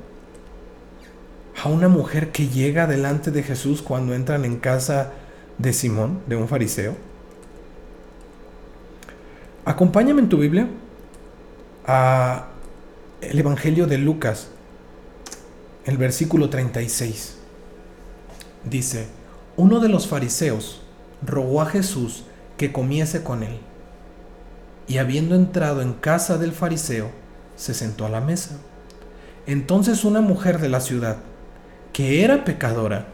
[1.62, 5.12] A una mujer que llega delante de Jesús cuando entran en casa
[5.58, 6.96] de Simón, de un fariseo.
[9.66, 10.68] Acompáñame en tu Biblia
[11.86, 12.48] a
[13.22, 14.50] el Evangelio de Lucas,
[15.86, 17.36] el versículo 36.
[18.64, 19.08] Dice,
[19.58, 20.82] uno de los fariseos
[21.26, 22.24] rogó a Jesús
[22.58, 23.60] que comiese con él
[24.90, 27.12] y habiendo entrado en casa del fariseo,
[27.56, 28.58] se sentó a la mesa.
[29.46, 31.18] Entonces una mujer de la ciudad,
[31.94, 33.06] que era pecadora,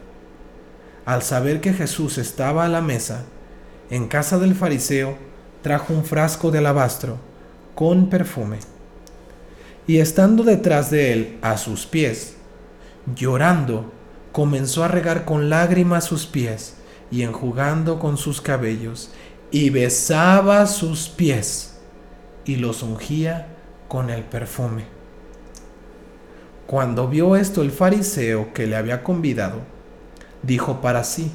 [1.06, 3.26] al saber que Jesús estaba a la mesa,
[3.90, 5.18] en casa del fariseo,
[5.62, 7.18] trajo un frasco de alabastro
[7.76, 8.60] con perfume.
[9.86, 12.38] Y estando detrás de él a sus pies,
[13.16, 13.92] llorando,
[14.32, 16.76] comenzó a regar con lágrimas sus pies
[17.12, 19.12] y enjugando con sus cabellos
[19.52, 21.76] y besaba sus pies
[22.46, 23.48] y los ungía
[23.88, 24.86] con el perfume.
[26.68, 29.62] Cuando vio esto el fariseo que le había convidado,
[30.42, 31.32] dijo para sí,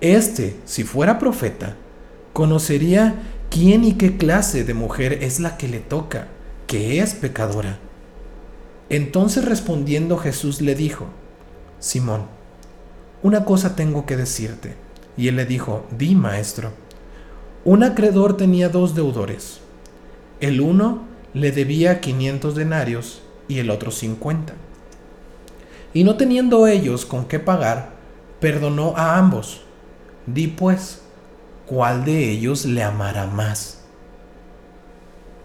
[0.00, 1.74] Este, si fuera profeta,
[2.32, 3.16] conocería
[3.50, 6.28] quién y qué clase de mujer es la que le toca,
[6.66, 7.78] que es pecadora.
[8.90, 11.06] Entonces respondiendo Jesús le dijo,
[11.80, 12.26] Simón,
[13.22, 14.74] una cosa tengo que decirte.
[15.16, 16.70] Y él le dijo, di maestro.
[17.64, 19.60] Un acreedor tenía dos deudores.
[20.40, 21.02] El uno
[21.34, 24.54] le debía 500 denarios y el otro 50.
[25.92, 27.90] Y no teniendo ellos con qué pagar,
[28.40, 29.62] perdonó a ambos.
[30.26, 31.02] Di pues,
[31.66, 33.82] ¿cuál de ellos le amará más?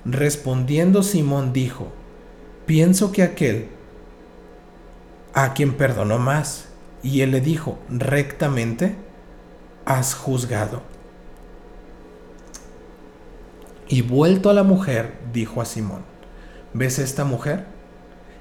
[0.05, 1.87] Respondiendo Simón dijo,
[2.65, 3.69] pienso que aquel
[5.33, 6.69] a quien perdonó más.
[7.01, 8.95] Y él le dijo, rectamente
[9.85, 10.92] has juzgado.
[13.93, 16.01] Y vuelto a la mujer, dijo a Simón,
[16.73, 17.65] ¿ves esta mujer?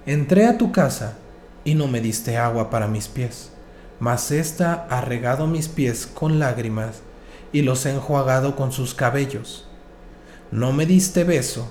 [0.06, 1.18] Entré a tu casa
[1.62, 3.50] y no me diste agua para mis pies,
[4.00, 7.02] mas ésta ha regado mis pies con lágrimas
[7.52, 9.68] y los ha enjuagado con sus cabellos.
[10.50, 11.70] No me diste beso,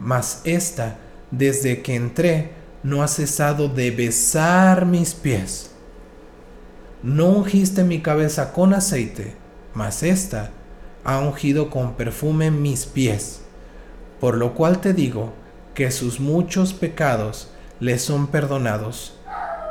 [0.00, 0.96] mas ésta,
[1.30, 2.52] desde que entré,
[2.82, 5.72] no ha cesado de besar mis pies.
[7.02, 9.36] No ungiste mi cabeza con aceite,
[9.74, 10.50] mas ésta
[11.08, 13.40] ha ungido con perfume mis pies,
[14.20, 15.32] por lo cual te digo
[15.72, 17.50] que sus muchos pecados
[17.80, 19.18] le son perdonados,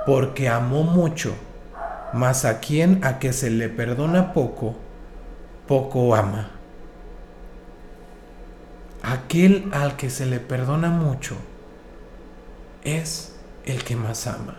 [0.08, 1.36] porque amó mucho,
[2.12, 4.78] mas a quien a que se le perdona poco,
[5.68, 6.50] poco ama.
[9.04, 11.36] Aquel al que se le perdona mucho
[12.84, 14.56] es el que más ama.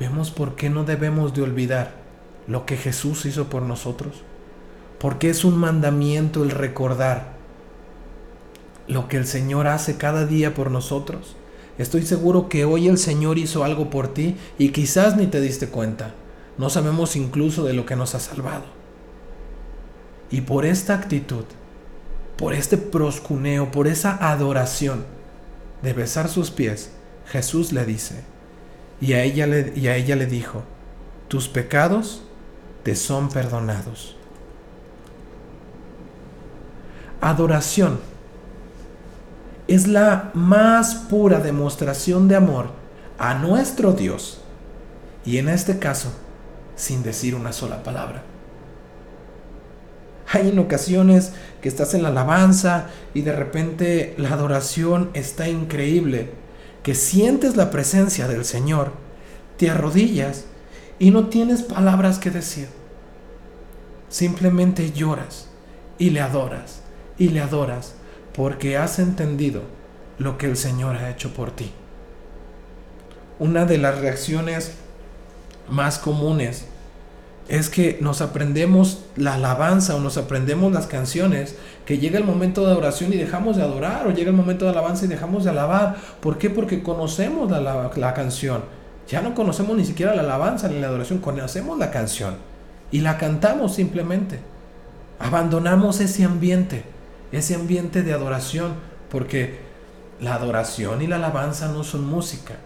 [0.00, 1.92] Vemos por qué no debemos de olvidar
[2.48, 4.24] lo que Jesús hizo por nosotros
[5.02, 7.32] porque es un mandamiento el recordar
[8.86, 11.34] lo que el Señor hace cada día por nosotros.
[11.76, 15.66] Estoy seguro que hoy el Señor hizo algo por ti y quizás ni te diste
[15.66, 16.14] cuenta.
[16.56, 18.62] No sabemos incluso de lo que nos ha salvado.
[20.30, 21.46] Y por esta actitud,
[22.36, 25.04] por este proscuneo, por esa adoración
[25.82, 26.92] de besar sus pies,
[27.26, 28.22] Jesús le dice,
[29.00, 30.62] y a ella le, y a ella le dijo,
[31.26, 32.22] tus pecados
[32.84, 34.16] te son perdonados
[37.22, 38.00] adoración
[39.68, 42.72] es la más pura demostración de amor
[43.16, 44.40] a nuestro Dios
[45.24, 46.12] y en este caso
[46.74, 48.24] sin decir una sola palabra.
[50.32, 56.30] Hay en ocasiones que estás en la alabanza y de repente la adoración está increíble,
[56.82, 58.92] que sientes la presencia del Señor,
[59.58, 60.46] te arrodillas
[60.98, 62.68] y no tienes palabras que decir.
[64.08, 65.48] Simplemente lloras
[65.98, 66.81] y le adoras
[67.18, 67.94] y le adoras
[68.34, 69.62] porque has entendido
[70.18, 71.72] lo que el Señor ha hecho por ti.
[73.38, 74.72] Una de las reacciones
[75.68, 76.66] más comunes
[77.48, 82.64] es que nos aprendemos la alabanza o nos aprendemos las canciones, que llega el momento
[82.64, 85.50] de adoración y dejamos de adorar, o llega el momento de alabanza y dejamos de
[85.50, 85.96] alabar.
[86.20, 86.50] ¿Por qué?
[86.50, 88.62] Porque conocemos la, la canción.
[89.08, 92.36] Ya no conocemos ni siquiera la alabanza ni la adoración, conocemos la canción
[92.92, 94.38] y la cantamos simplemente.
[95.18, 96.84] Abandonamos ese ambiente
[97.32, 98.74] ese ambiente de adoración,
[99.10, 99.60] porque
[100.20, 102.56] la adoración y la alabanza no son música.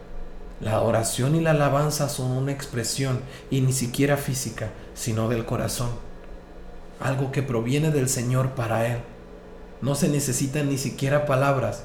[0.61, 5.91] La adoración y la alabanza son una expresión, y ni siquiera física, sino del corazón.
[7.01, 8.99] Algo que proviene del Señor para Él.
[9.81, 11.85] No se necesitan ni siquiera palabras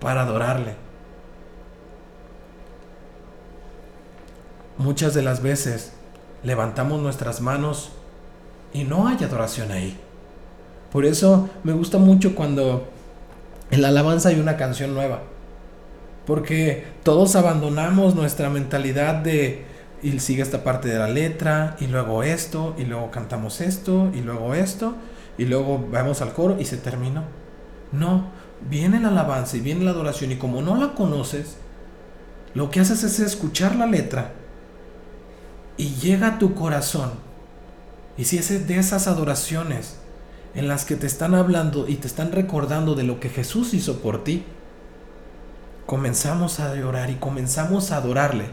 [0.00, 0.76] para adorarle.
[4.78, 5.92] Muchas de las veces
[6.42, 7.90] levantamos nuestras manos
[8.72, 9.98] y no hay adoración ahí.
[10.92, 12.88] Por eso me gusta mucho cuando
[13.70, 15.22] en la alabanza hay una canción nueva.
[16.26, 19.64] Porque todos abandonamos nuestra mentalidad de
[20.02, 24.22] y sigue esta parte de la letra y luego esto y luego cantamos esto y
[24.22, 24.94] luego esto
[25.36, 27.24] y luego vamos al coro y se terminó.
[27.92, 28.30] No,
[28.68, 31.56] viene la alabanza y viene la adoración y como no la conoces,
[32.54, 34.32] lo que haces es escuchar la letra
[35.76, 37.10] y llega a tu corazón.
[38.16, 39.99] Y si es de esas adoraciones
[40.54, 44.00] en las que te están hablando y te están recordando de lo que Jesús hizo
[44.00, 44.44] por ti,
[45.86, 48.46] comenzamos a llorar y comenzamos a adorarle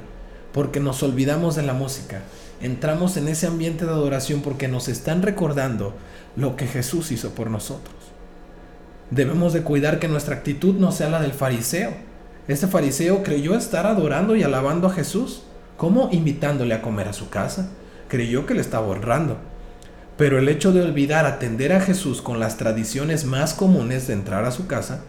[0.54, 2.24] porque nos olvidamos de la música.
[2.62, 5.94] Entramos en ese ambiente de adoración porque nos están recordando
[6.36, 7.96] lo que Jesús hizo por nosotros.
[9.12, 11.94] Debemos de cuidar que nuestra actitud no sea la del fariseo.
[12.48, 15.44] Este fariseo creyó estar adorando y alabando a Jesús,
[15.78, 17.70] como invitándole a comer a su casa.
[18.08, 19.38] Creyó que le estaba honrando.
[20.18, 24.46] Pero el hecho de olvidar atender a Jesús con las tradiciones más comunes de entrar
[24.46, 25.04] a su casa,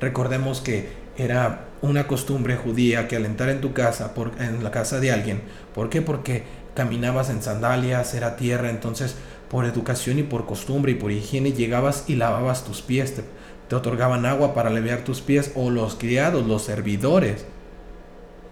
[0.00, 0.88] recordemos que
[1.18, 5.12] era una costumbre judía que al entrar en tu casa, por, en la casa de
[5.12, 5.42] alguien,
[5.74, 6.00] ¿por qué?
[6.00, 6.44] Porque
[6.74, 9.16] caminabas en sandalias, era tierra, entonces
[9.50, 13.14] por educación y por costumbre y por higiene llegabas y lavabas tus pies,
[13.68, 17.44] te, otorgaban agua para aliviar tus pies o los criados, los servidores,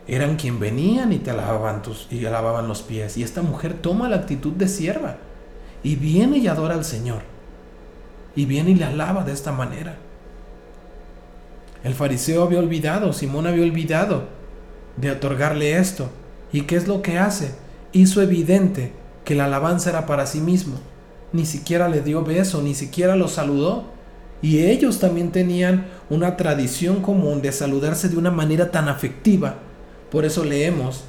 [0.07, 4.09] eran quien venían y te lavaban tus y lavaban los pies y esta mujer toma
[4.09, 5.17] la actitud de sierva
[5.83, 7.23] y viene y adora al Señor.
[8.35, 9.97] Y viene y le alaba de esta manera.
[11.85, 14.29] El fariseo había olvidado, Simón había olvidado
[14.97, 16.09] de otorgarle esto.
[16.53, 17.55] ¿Y qué es lo que hace?
[17.93, 18.93] Hizo evidente
[19.25, 20.77] que la alabanza era para sí mismo.
[21.33, 23.91] Ni siquiera le dio beso, ni siquiera lo saludó.
[24.43, 29.57] Y ellos también tenían una tradición común de saludarse de una manera tan afectiva.
[30.11, 31.05] Por eso leemos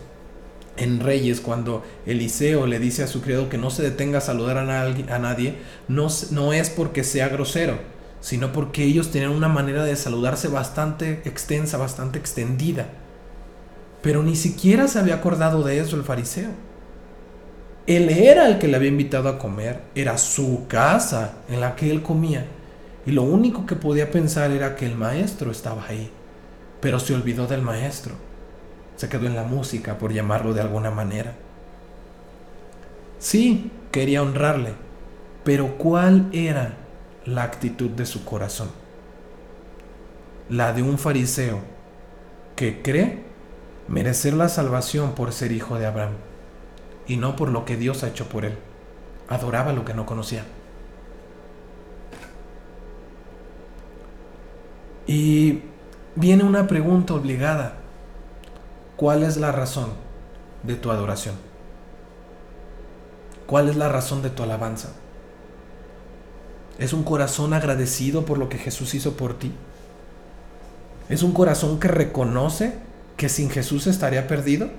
[0.77, 4.57] en Reyes, cuando Eliseo le dice a su criado que no se detenga a saludar
[4.57, 5.55] a, nadie,
[5.87, 7.77] no, no es porque sea grosero,
[8.21, 12.87] sino porque ellos tenían una manera de saludarse bastante extensa, bastante extendida.
[14.01, 16.49] Pero ni siquiera se había acordado de eso el fariseo.
[17.85, 21.91] Él era el que le había invitado a comer, era su casa en la que
[21.91, 22.45] él comía.
[23.05, 26.09] Y lo único que podía pensar era que el maestro estaba ahí.
[26.79, 28.15] Pero se olvidó del maestro
[29.03, 31.33] se quedó en la música, por llamarlo de alguna manera.
[33.19, 34.75] Sí, quería honrarle,
[35.43, 36.77] pero ¿cuál era
[37.25, 38.69] la actitud de su corazón?
[40.47, 41.59] La de un fariseo
[42.55, 43.23] que cree
[43.89, 46.13] merecer la salvación por ser hijo de Abraham
[47.05, 48.57] y no por lo que Dios ha hecho por él.
[49.27, 50.45] Adoraba lo que no conocía.
[55.07, 55.59] Y
[56.15, 57.82] viene una pregunta obligada.
[58.95, 59.89] ¿Cuál es la razón
[60.61, 61.35] de tu adoración?
[63.47, 64.89] ¿Cuál es la razón de tu alabanza?
[66.77, 69.51] ¿Es un corazón agradecido por lo que Jesús hizo por ti?
[71.09, 72.73] ¿Es un corazón que reconoce
[73.17, 74.69] que sin Jesús estaría perdido?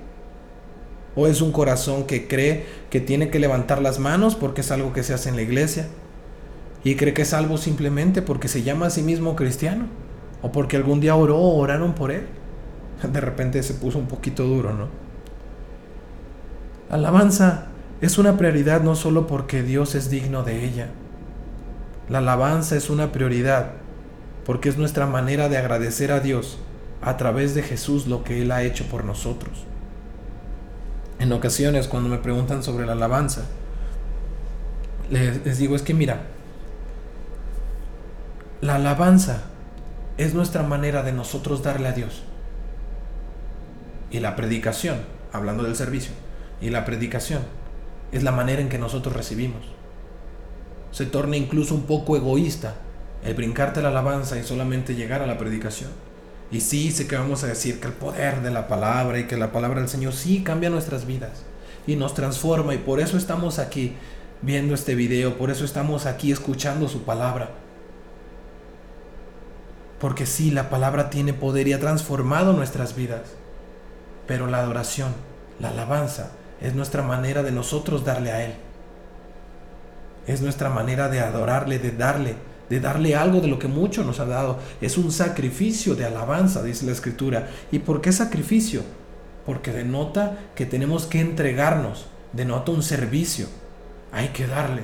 [1.15, 4.91] ¿O es un corazón que cree que tiene que levantar las manos porque es algo
[4.93, 5.87] que se hace en la iglesia?
[6.83, 9.87] ¿Y cree que es salvo simplemente porque se llama a sí mismo cristiano?
[10.41, 12.27] ¿O porque algún día oró o oraron por él?
[13.03, 15.05] de repente se puso un poquito duro, ¿no?
[16.89, 17.65] alabanza
[18.01, 20.89] es una prioridad no solo porque Dios es digno de ella.
[22.09, 23.71] La alabanza es una prioridad
[24.45, 26.59] porque es nuestra manera de agradecer a Dios
[27.01, 29.65] a través de Jesús lo que Él ha hecho por nosotros.
[31.17, 33.45] En ocasiones cuando me preguntan sobre la alabanza,
[35.09, 36.27] les, les digo es que mira,
[38.61, 39.43] la alabanza
[40.17, 42.24] es nuestra manera de nosotros darle a Dios
[44.11, 44.97] y la predicación,
[45.31, 46.13] hablando del servicio,
[46.61, 47.41] y la predicación
[48.11, 49.65] es la manera en que nosotros recibimos.
[50.91, 52.75] Se torna incluso un poco egoísta
[53.23, 55.89] el brincarte la alabanza y solamente llegar a la predicación.
[56.51, 59.35] Y sí, sé que vamos a decir que el poder de la palabra y que
[59.35, 61.43] la palabra del Señor sí cambia nuestras vidas
[61.87, 63.95] y nos transforma y por eso estamos aquí
[64.41, 67.49] viendo este video, por eso estamos aquí escuchando su palabra.
[69.99, 73.21] Porque sí, la palabra tiene poder y ha transformado nuestras vidas.
[74.27, 75.13] Pero la adoración,
[75.59, 78.53] la alabanza, es nuestra manera de nosotros darle a Él.
[80.27, 82.35] Es nuestra manera de adorarle, de darle
[82.69, 84.59] de darle algo de lo que mucho nos ha dado.
[84.81, 87.49] Es un sacrificio de alabanza, dice la escritura.
[87.71, 88.83] ¿Y por qué sacrificio?
[89.45, 93.47] Porque denota que tenemos que entregarnos, denota un servicio.
[94.11, 94.83] Hay que darle.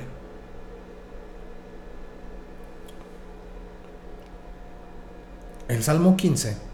[5.68, 6.71] El Salmo 15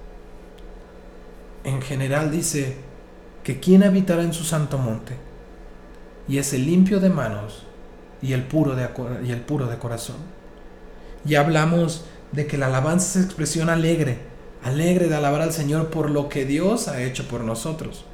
[1.63, 2.75] en general dice
[3.43, 5.13] que quien habitará en su santo monte
[6.27, 7.63] y es el limpio de manos
[8.21, 8.89] y el puro de,
[9.27, 10.17] el puro de corazón.
[11.23, 14.19] Ya hablamos de que la alabanza es expresión alegre,
[14.63, 18.05] alegre de alabar al Señor por lo que Dios ha hecho por nosotros.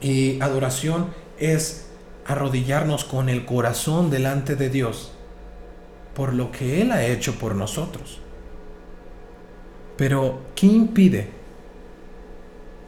[0.00, 1.08] Y adoración
[1.38, 1.86] es
[2.26, 5.12] arrodillarnos con el corazón delante de Dios
[6.14, 8.20] por lo que Él ha hecho por nosotros.
[10.02, 11.28] Pero, ¿qué impide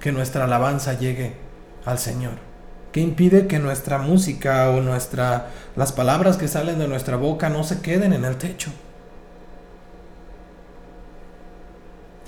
[0.01, 1.35] que nuestra alabanza llegue
[1.85, 2.33] al Señor?
[2.91, 7.63] ¿Qué impide que nuestra música o nuestra, las palabras que salen de nuestra boca no
[7.63, 8.73] se queden en el techo?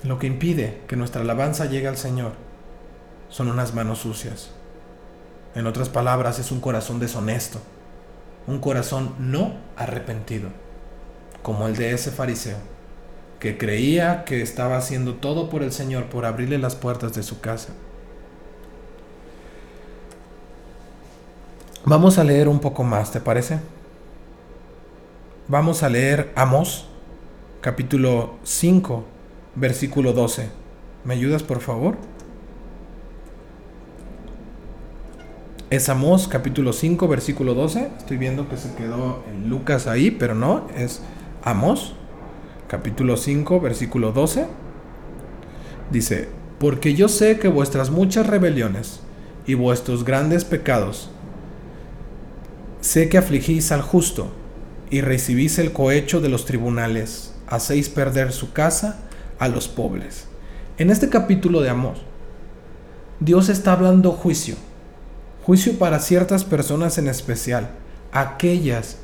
[0.03, 2.31] Lo que impide que nuestra alabanza llegue al Señor
[3.27, 4.51] son unas manos sucias.
[5.53, 7.59] En otras palabras, es un corazón deshonesto,
[8.47, 10.47] un corazón no arrepentido,
[11.43, 12.76] como el de ese fariseo
[13.39, 17.39] que creía que estaba haciendo todo por el Señor, por abrirle las puertas de su
[17.39, 17.73] casa.
[21.85, 23.59] Vamos a leer un poco más, ¿te parece?
[25.47, 26.87] Vamos a leer Amos,
[27.61, 29.05] capítulo 5,
[29.55, 30.49] versículo 12.
[31.05, 31.95] ¿Me ayudas, por favor?
[35.69, 37.91] Es Amos, capítulo 5, versículo 12.
[37.97, 41.01] Estoy viendo que se quedó en Lucas ahí, pero no, es
[41.43, 41.93] Amos
[42.67, 44.45] capítulo 5, versículo 12,
[45.91, 46.27] dice,
[46.59, 48.99] porque yo sé que vuestras muchas rebeliones
[49.45, 51.09] y vuestros grandes pecados,
[52.81, 54.31] sé que afligís al justo
[54.89, 58.99] y recibís el cohecho de los tribunales, hacéis perder su casa
[59.39, 60.25] a los pobres.
[60.77, 61.95] En este capítulo de amor,
[63.19, 64.55] Dios está hablando juicio,
[65.43, 67.69] juicio para ciertas personas en especial,
[68.11, 68.97] aquellas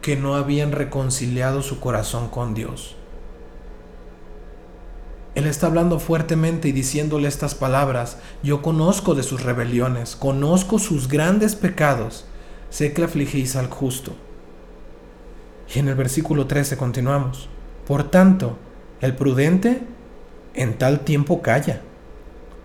[0.00, 2.96] que no habían reconciliado su corazón con Dios.
[5.36, 11.08] Él está hablando fuertemente y diciéndole estas palabras, yo conozco de sus rebeliones, conozco sus
[11.08, 12.24] grandes pecados,
[12.70, 14.14] sé que afligís al justo.
[15.74, 17.50] Y en el versículo 13 continuamos,
[17.86, 18.56] por tanto,
[19.02, 19.82] el prudente
[20.54, 21.82] en tal tiempo calla,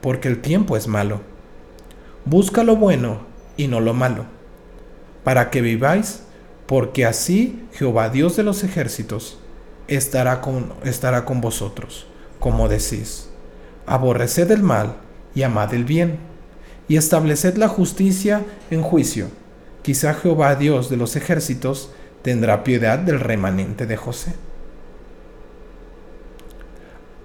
[0.01, 1.21] porque el tiempo es malo.
[2.23, 3.19] Busca lo bueno
[3.57, 4.25] y no lo malo,
[5.25, 6.23] para que viváis
[6.71, 9.37] porque así Jehová Dios de los ejércitos
[9.89, 12.07] estará con, estará con vosotros,
[12.39, 13.27] como decís.
[13.85, 14.95] Aborreced el mal
[15.35, 16.17] y amad el bien,
[16.87, 19.27] y estableced la justicia en juicio.
[19.81, 21.91] Quizá Jehová Dios de los ejércitos
[22.21, 24.33] tendrá piedad del remanente de José.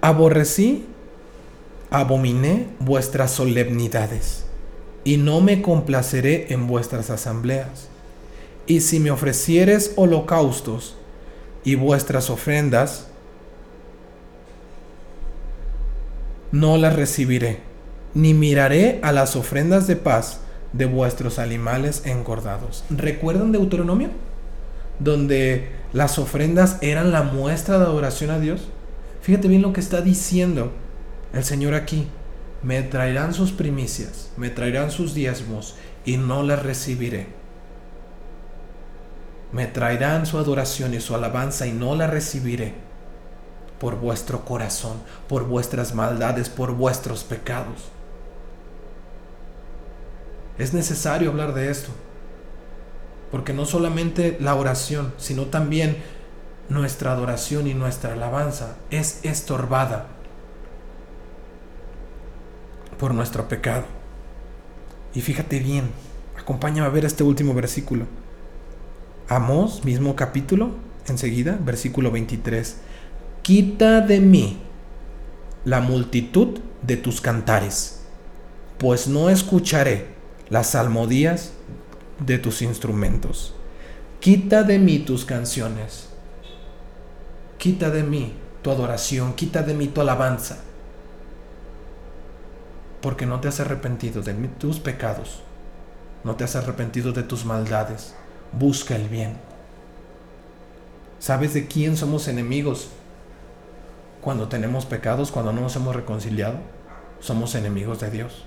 [0.01, 0.87] Aborrecí,
[1.89, 4.43] abominé vuestras solemnidades,
[5.05, 7.87] y no me complaceré en vuestras asambleas
[8.67, 10.95] y si me ofrecieres holocaustos
[11.63, 13.07] y vuestras ofrendas,
[16.51, 17.61] no las recibiré,
[18.13, 20.41] ni miraré a las ofrendas de paz
[20.73, 22.83] de vuestros animales engordados.
[22.89, 24.09] ¿Recuerdan Deuteronomio?
[24.99, 28.67] Donde las ofrendas eran la muestra de adoración a Dios.
[29.21, 30.73] Fíjate bien lo que está diciendo
[31.33, 32.07] el Señor aquí.
[32.63, 37.27] Me traerán sus primicias, me traerán sus diezmos y no las recibiré
[39.51, 42.73] me traerán su adoración y su alabanza y no la recibiré
[43.79, 47.89] por vuestro corazón, por vuestras maldades, por vuestros pecados.
[50.57, 51.91] Es necesario hablar de esto,
[53.31, 55.97] porque no solamente la oración, sino también
[56.69, 60.07] nuestra adoración y nuestra alabanza es estorbada
[62.97, 63.85] por nuestro pecado.
[65.13, 65.91] Y fíjate bien,
[66.37, 68.05] acompáñame a ver este último versículo.
[69.29, 70.71] Amós, mismo capítulo,
[71.05, 72.77] enseguida, versículo 23.
[73.41, 74.57] Quita de mí
[75.65, 78.03] la multitud de tus cantares,
[78.77, 80.05] pues no escucharé
[80.47, 81.51] las salmodías
[82.25, 83.53] de tus instrumentos.
[84.21, 86.07] Quita de mí tus canciones.
[87.57, 90.59] Quita de mí tu adoración, quita de mí tu alabanza.
[93.01, 95.41] Porque no te has arrepentido de tus pecados,
[96.23, 98.15] no te has arrepentido de tus maldades
[98.53, 99.37] busca el bien.
[101.19, 102.89] ¿Sabes de quién somos enemigos?
[104.21, 106.57] Cuando tenemos pecados, cuando no nos hemos reconciliado,
[107.19, 108.45] somos enemigos de Dios.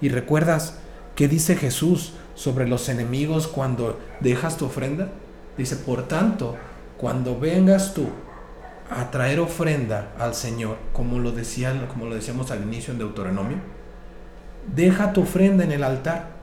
[0.00, 0.78] ¿Y recuerdas
[1.14, 5.08] qué dice Jesús sobre los enemigos cuando dejas tu ofrenda?
[5.56, 6.56] Dice, por tanto,
[6.98, 8.08] cuando vengas tú
[8.90, 13.58] a traer ofrenda al Señor, como lo, decía, como lo decíamos al inicio en Deuteronomio,
[14.74, 16.33] deja tu ofrenda en el altar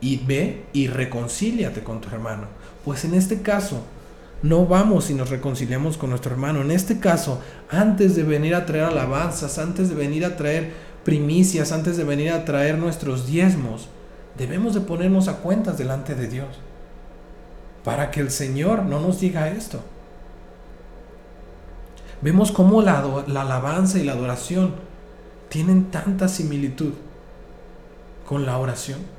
[0.00, 2.48] y ve y reconcíliate con tu hermano.
[2.84, 3.82] Pues en este caso,
[4.42, 6.60] no vamos y nos reconciliamos con nuestro hermano.
[6.60, 7.40] En este caso,
[7.70, 10.72] antes de venir a traer alabanzas, antes de venir a traer
[11.04, 13.88] primicias, antes de venir a traer nuestros diezmos,
[14.36, 16.48] debemos de ponernos a cuentas delante de Dios.
[17.84, 19.80] Para que el Señor no nos diga esto.
[22.20, 24.74] Vemos cómo la, la alabanza y la adoración
[25.48, 26.92] tienen tanta similitud
[28.26, 29.15] con la oración.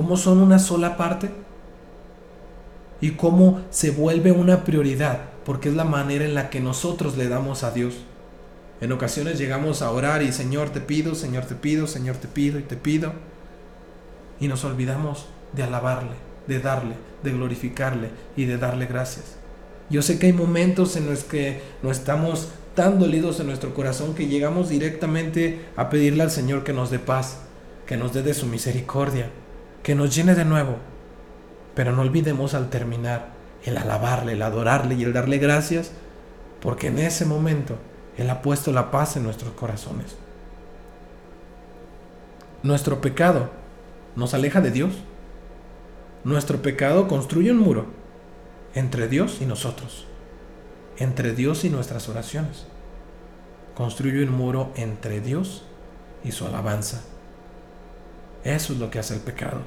[0.00, 1.28] Cómo son una sola parte
[3.02, 7.28] y cómo se vuelve una prioridad, porque es la manera en la que nosotros le
[7.28, 7.96] damos a Dios.
[8.80, 12.58] En ocasiones llegamos a orar y Señor te pido, Señor te pido, Señor te pido
[12.58, 13.12] y te pido.
[14.40, 19.36] Y nos olvidamos de alabarle, de darle, de glorificarle y de darle gracias.
[19.90, 24.14] Yo sé que hay momentos en los que no estamos tan dolidos en nuestro corazón
[24.14, 27.40] que llegamos directamente a pedirle al Señor que nos dé paz,
[27.84, 29.28] que nos dé de su misericordia,
[29.82, 30.76] que nos llene de nuevo.
[31.74, 33.28] Pero no olvidemos al terminar
[33.64, 35.92] el alabarle, el adorarle y el darle gracias,
[36.60, 37.76] porque en ese momento
[38.16, 40.16] Él ha puesto la paz en nuestros corazones.
[42.62, 43.50] Nuestro pecado
[44.16, 44.92] nos aleja de Dios.
[46.24, 47.86] Nuestro pecado construye un muro
[48.74, 50.06] entre Dios y nosotros,
[50.98, 52.66] entre Dios y nuestras oraciones.
[53.74, 55.64] Construye un muro entre Dios
[56.22, 57.02] y su alabanza.
[58.44, 59.60] Eso es lo que hace el pecado.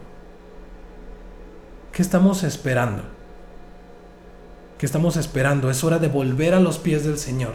[1.91, 3.03] ¿Qué estamos esperando?
[4.77, 5.69] ¿Qué estamos esperando?
[5.69, 7.53] Es hora de volver a los pies del Señor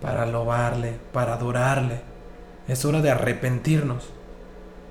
[0.00, 2.00] para alabarle, para adorarle.
[2.68, 4.08] Es hora de arrepentirnos.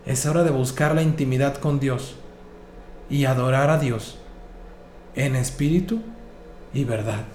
[0.05, 2.15] Es hora de buscar la intimidad con Dios
[3.09, 4.19] y adorar a Dios
[5.15, 6.01] en espíritu
[6.73, 7.25] y verdad.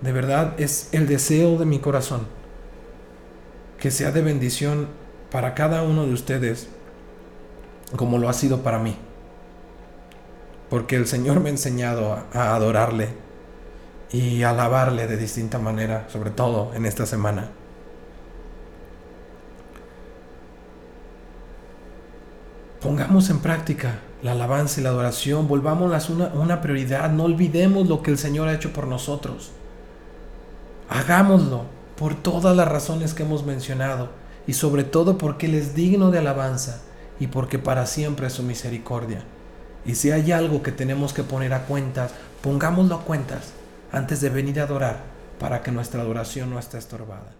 [0.00, 2.26] De verdad es el deseo de mi corazón
[3.78, 4.88] que sea de bendición
[5.30, 6.68] para cada uno de ustedes
[7.96, 8.96] como lo ha sido para mí
[10.68, 13.08] porque el Señor me ha enseñado a, adorarle
[14.10, 17.50] y alabarle de distinta manera, sobre todo en esta semana.
[22.80, 28.02] Pongamos en práctica la alabanza y la adoración, volvámoslas una, una prioridad, no olvidemos lo
[28.02, 29.52] que el Señor ha hecho por nosotros.
[30.88, 31.64] Hagámoslo
[31.96, 34.10] por todas las razones que hemos mencionado
[34.48, 36.80] y sobre todo porque Él es digno de alabanza
[37.20, 39.22] y porque para siempre es su misericordia.
[39.84, 43.52] Y si hay algo que tenemos que poner a cuentas, pongámoslo a cuentas
[43.92, 45.02] antes de venir a adorar
[45.38, 47.37] para que nuestra adoración no esté estorbada.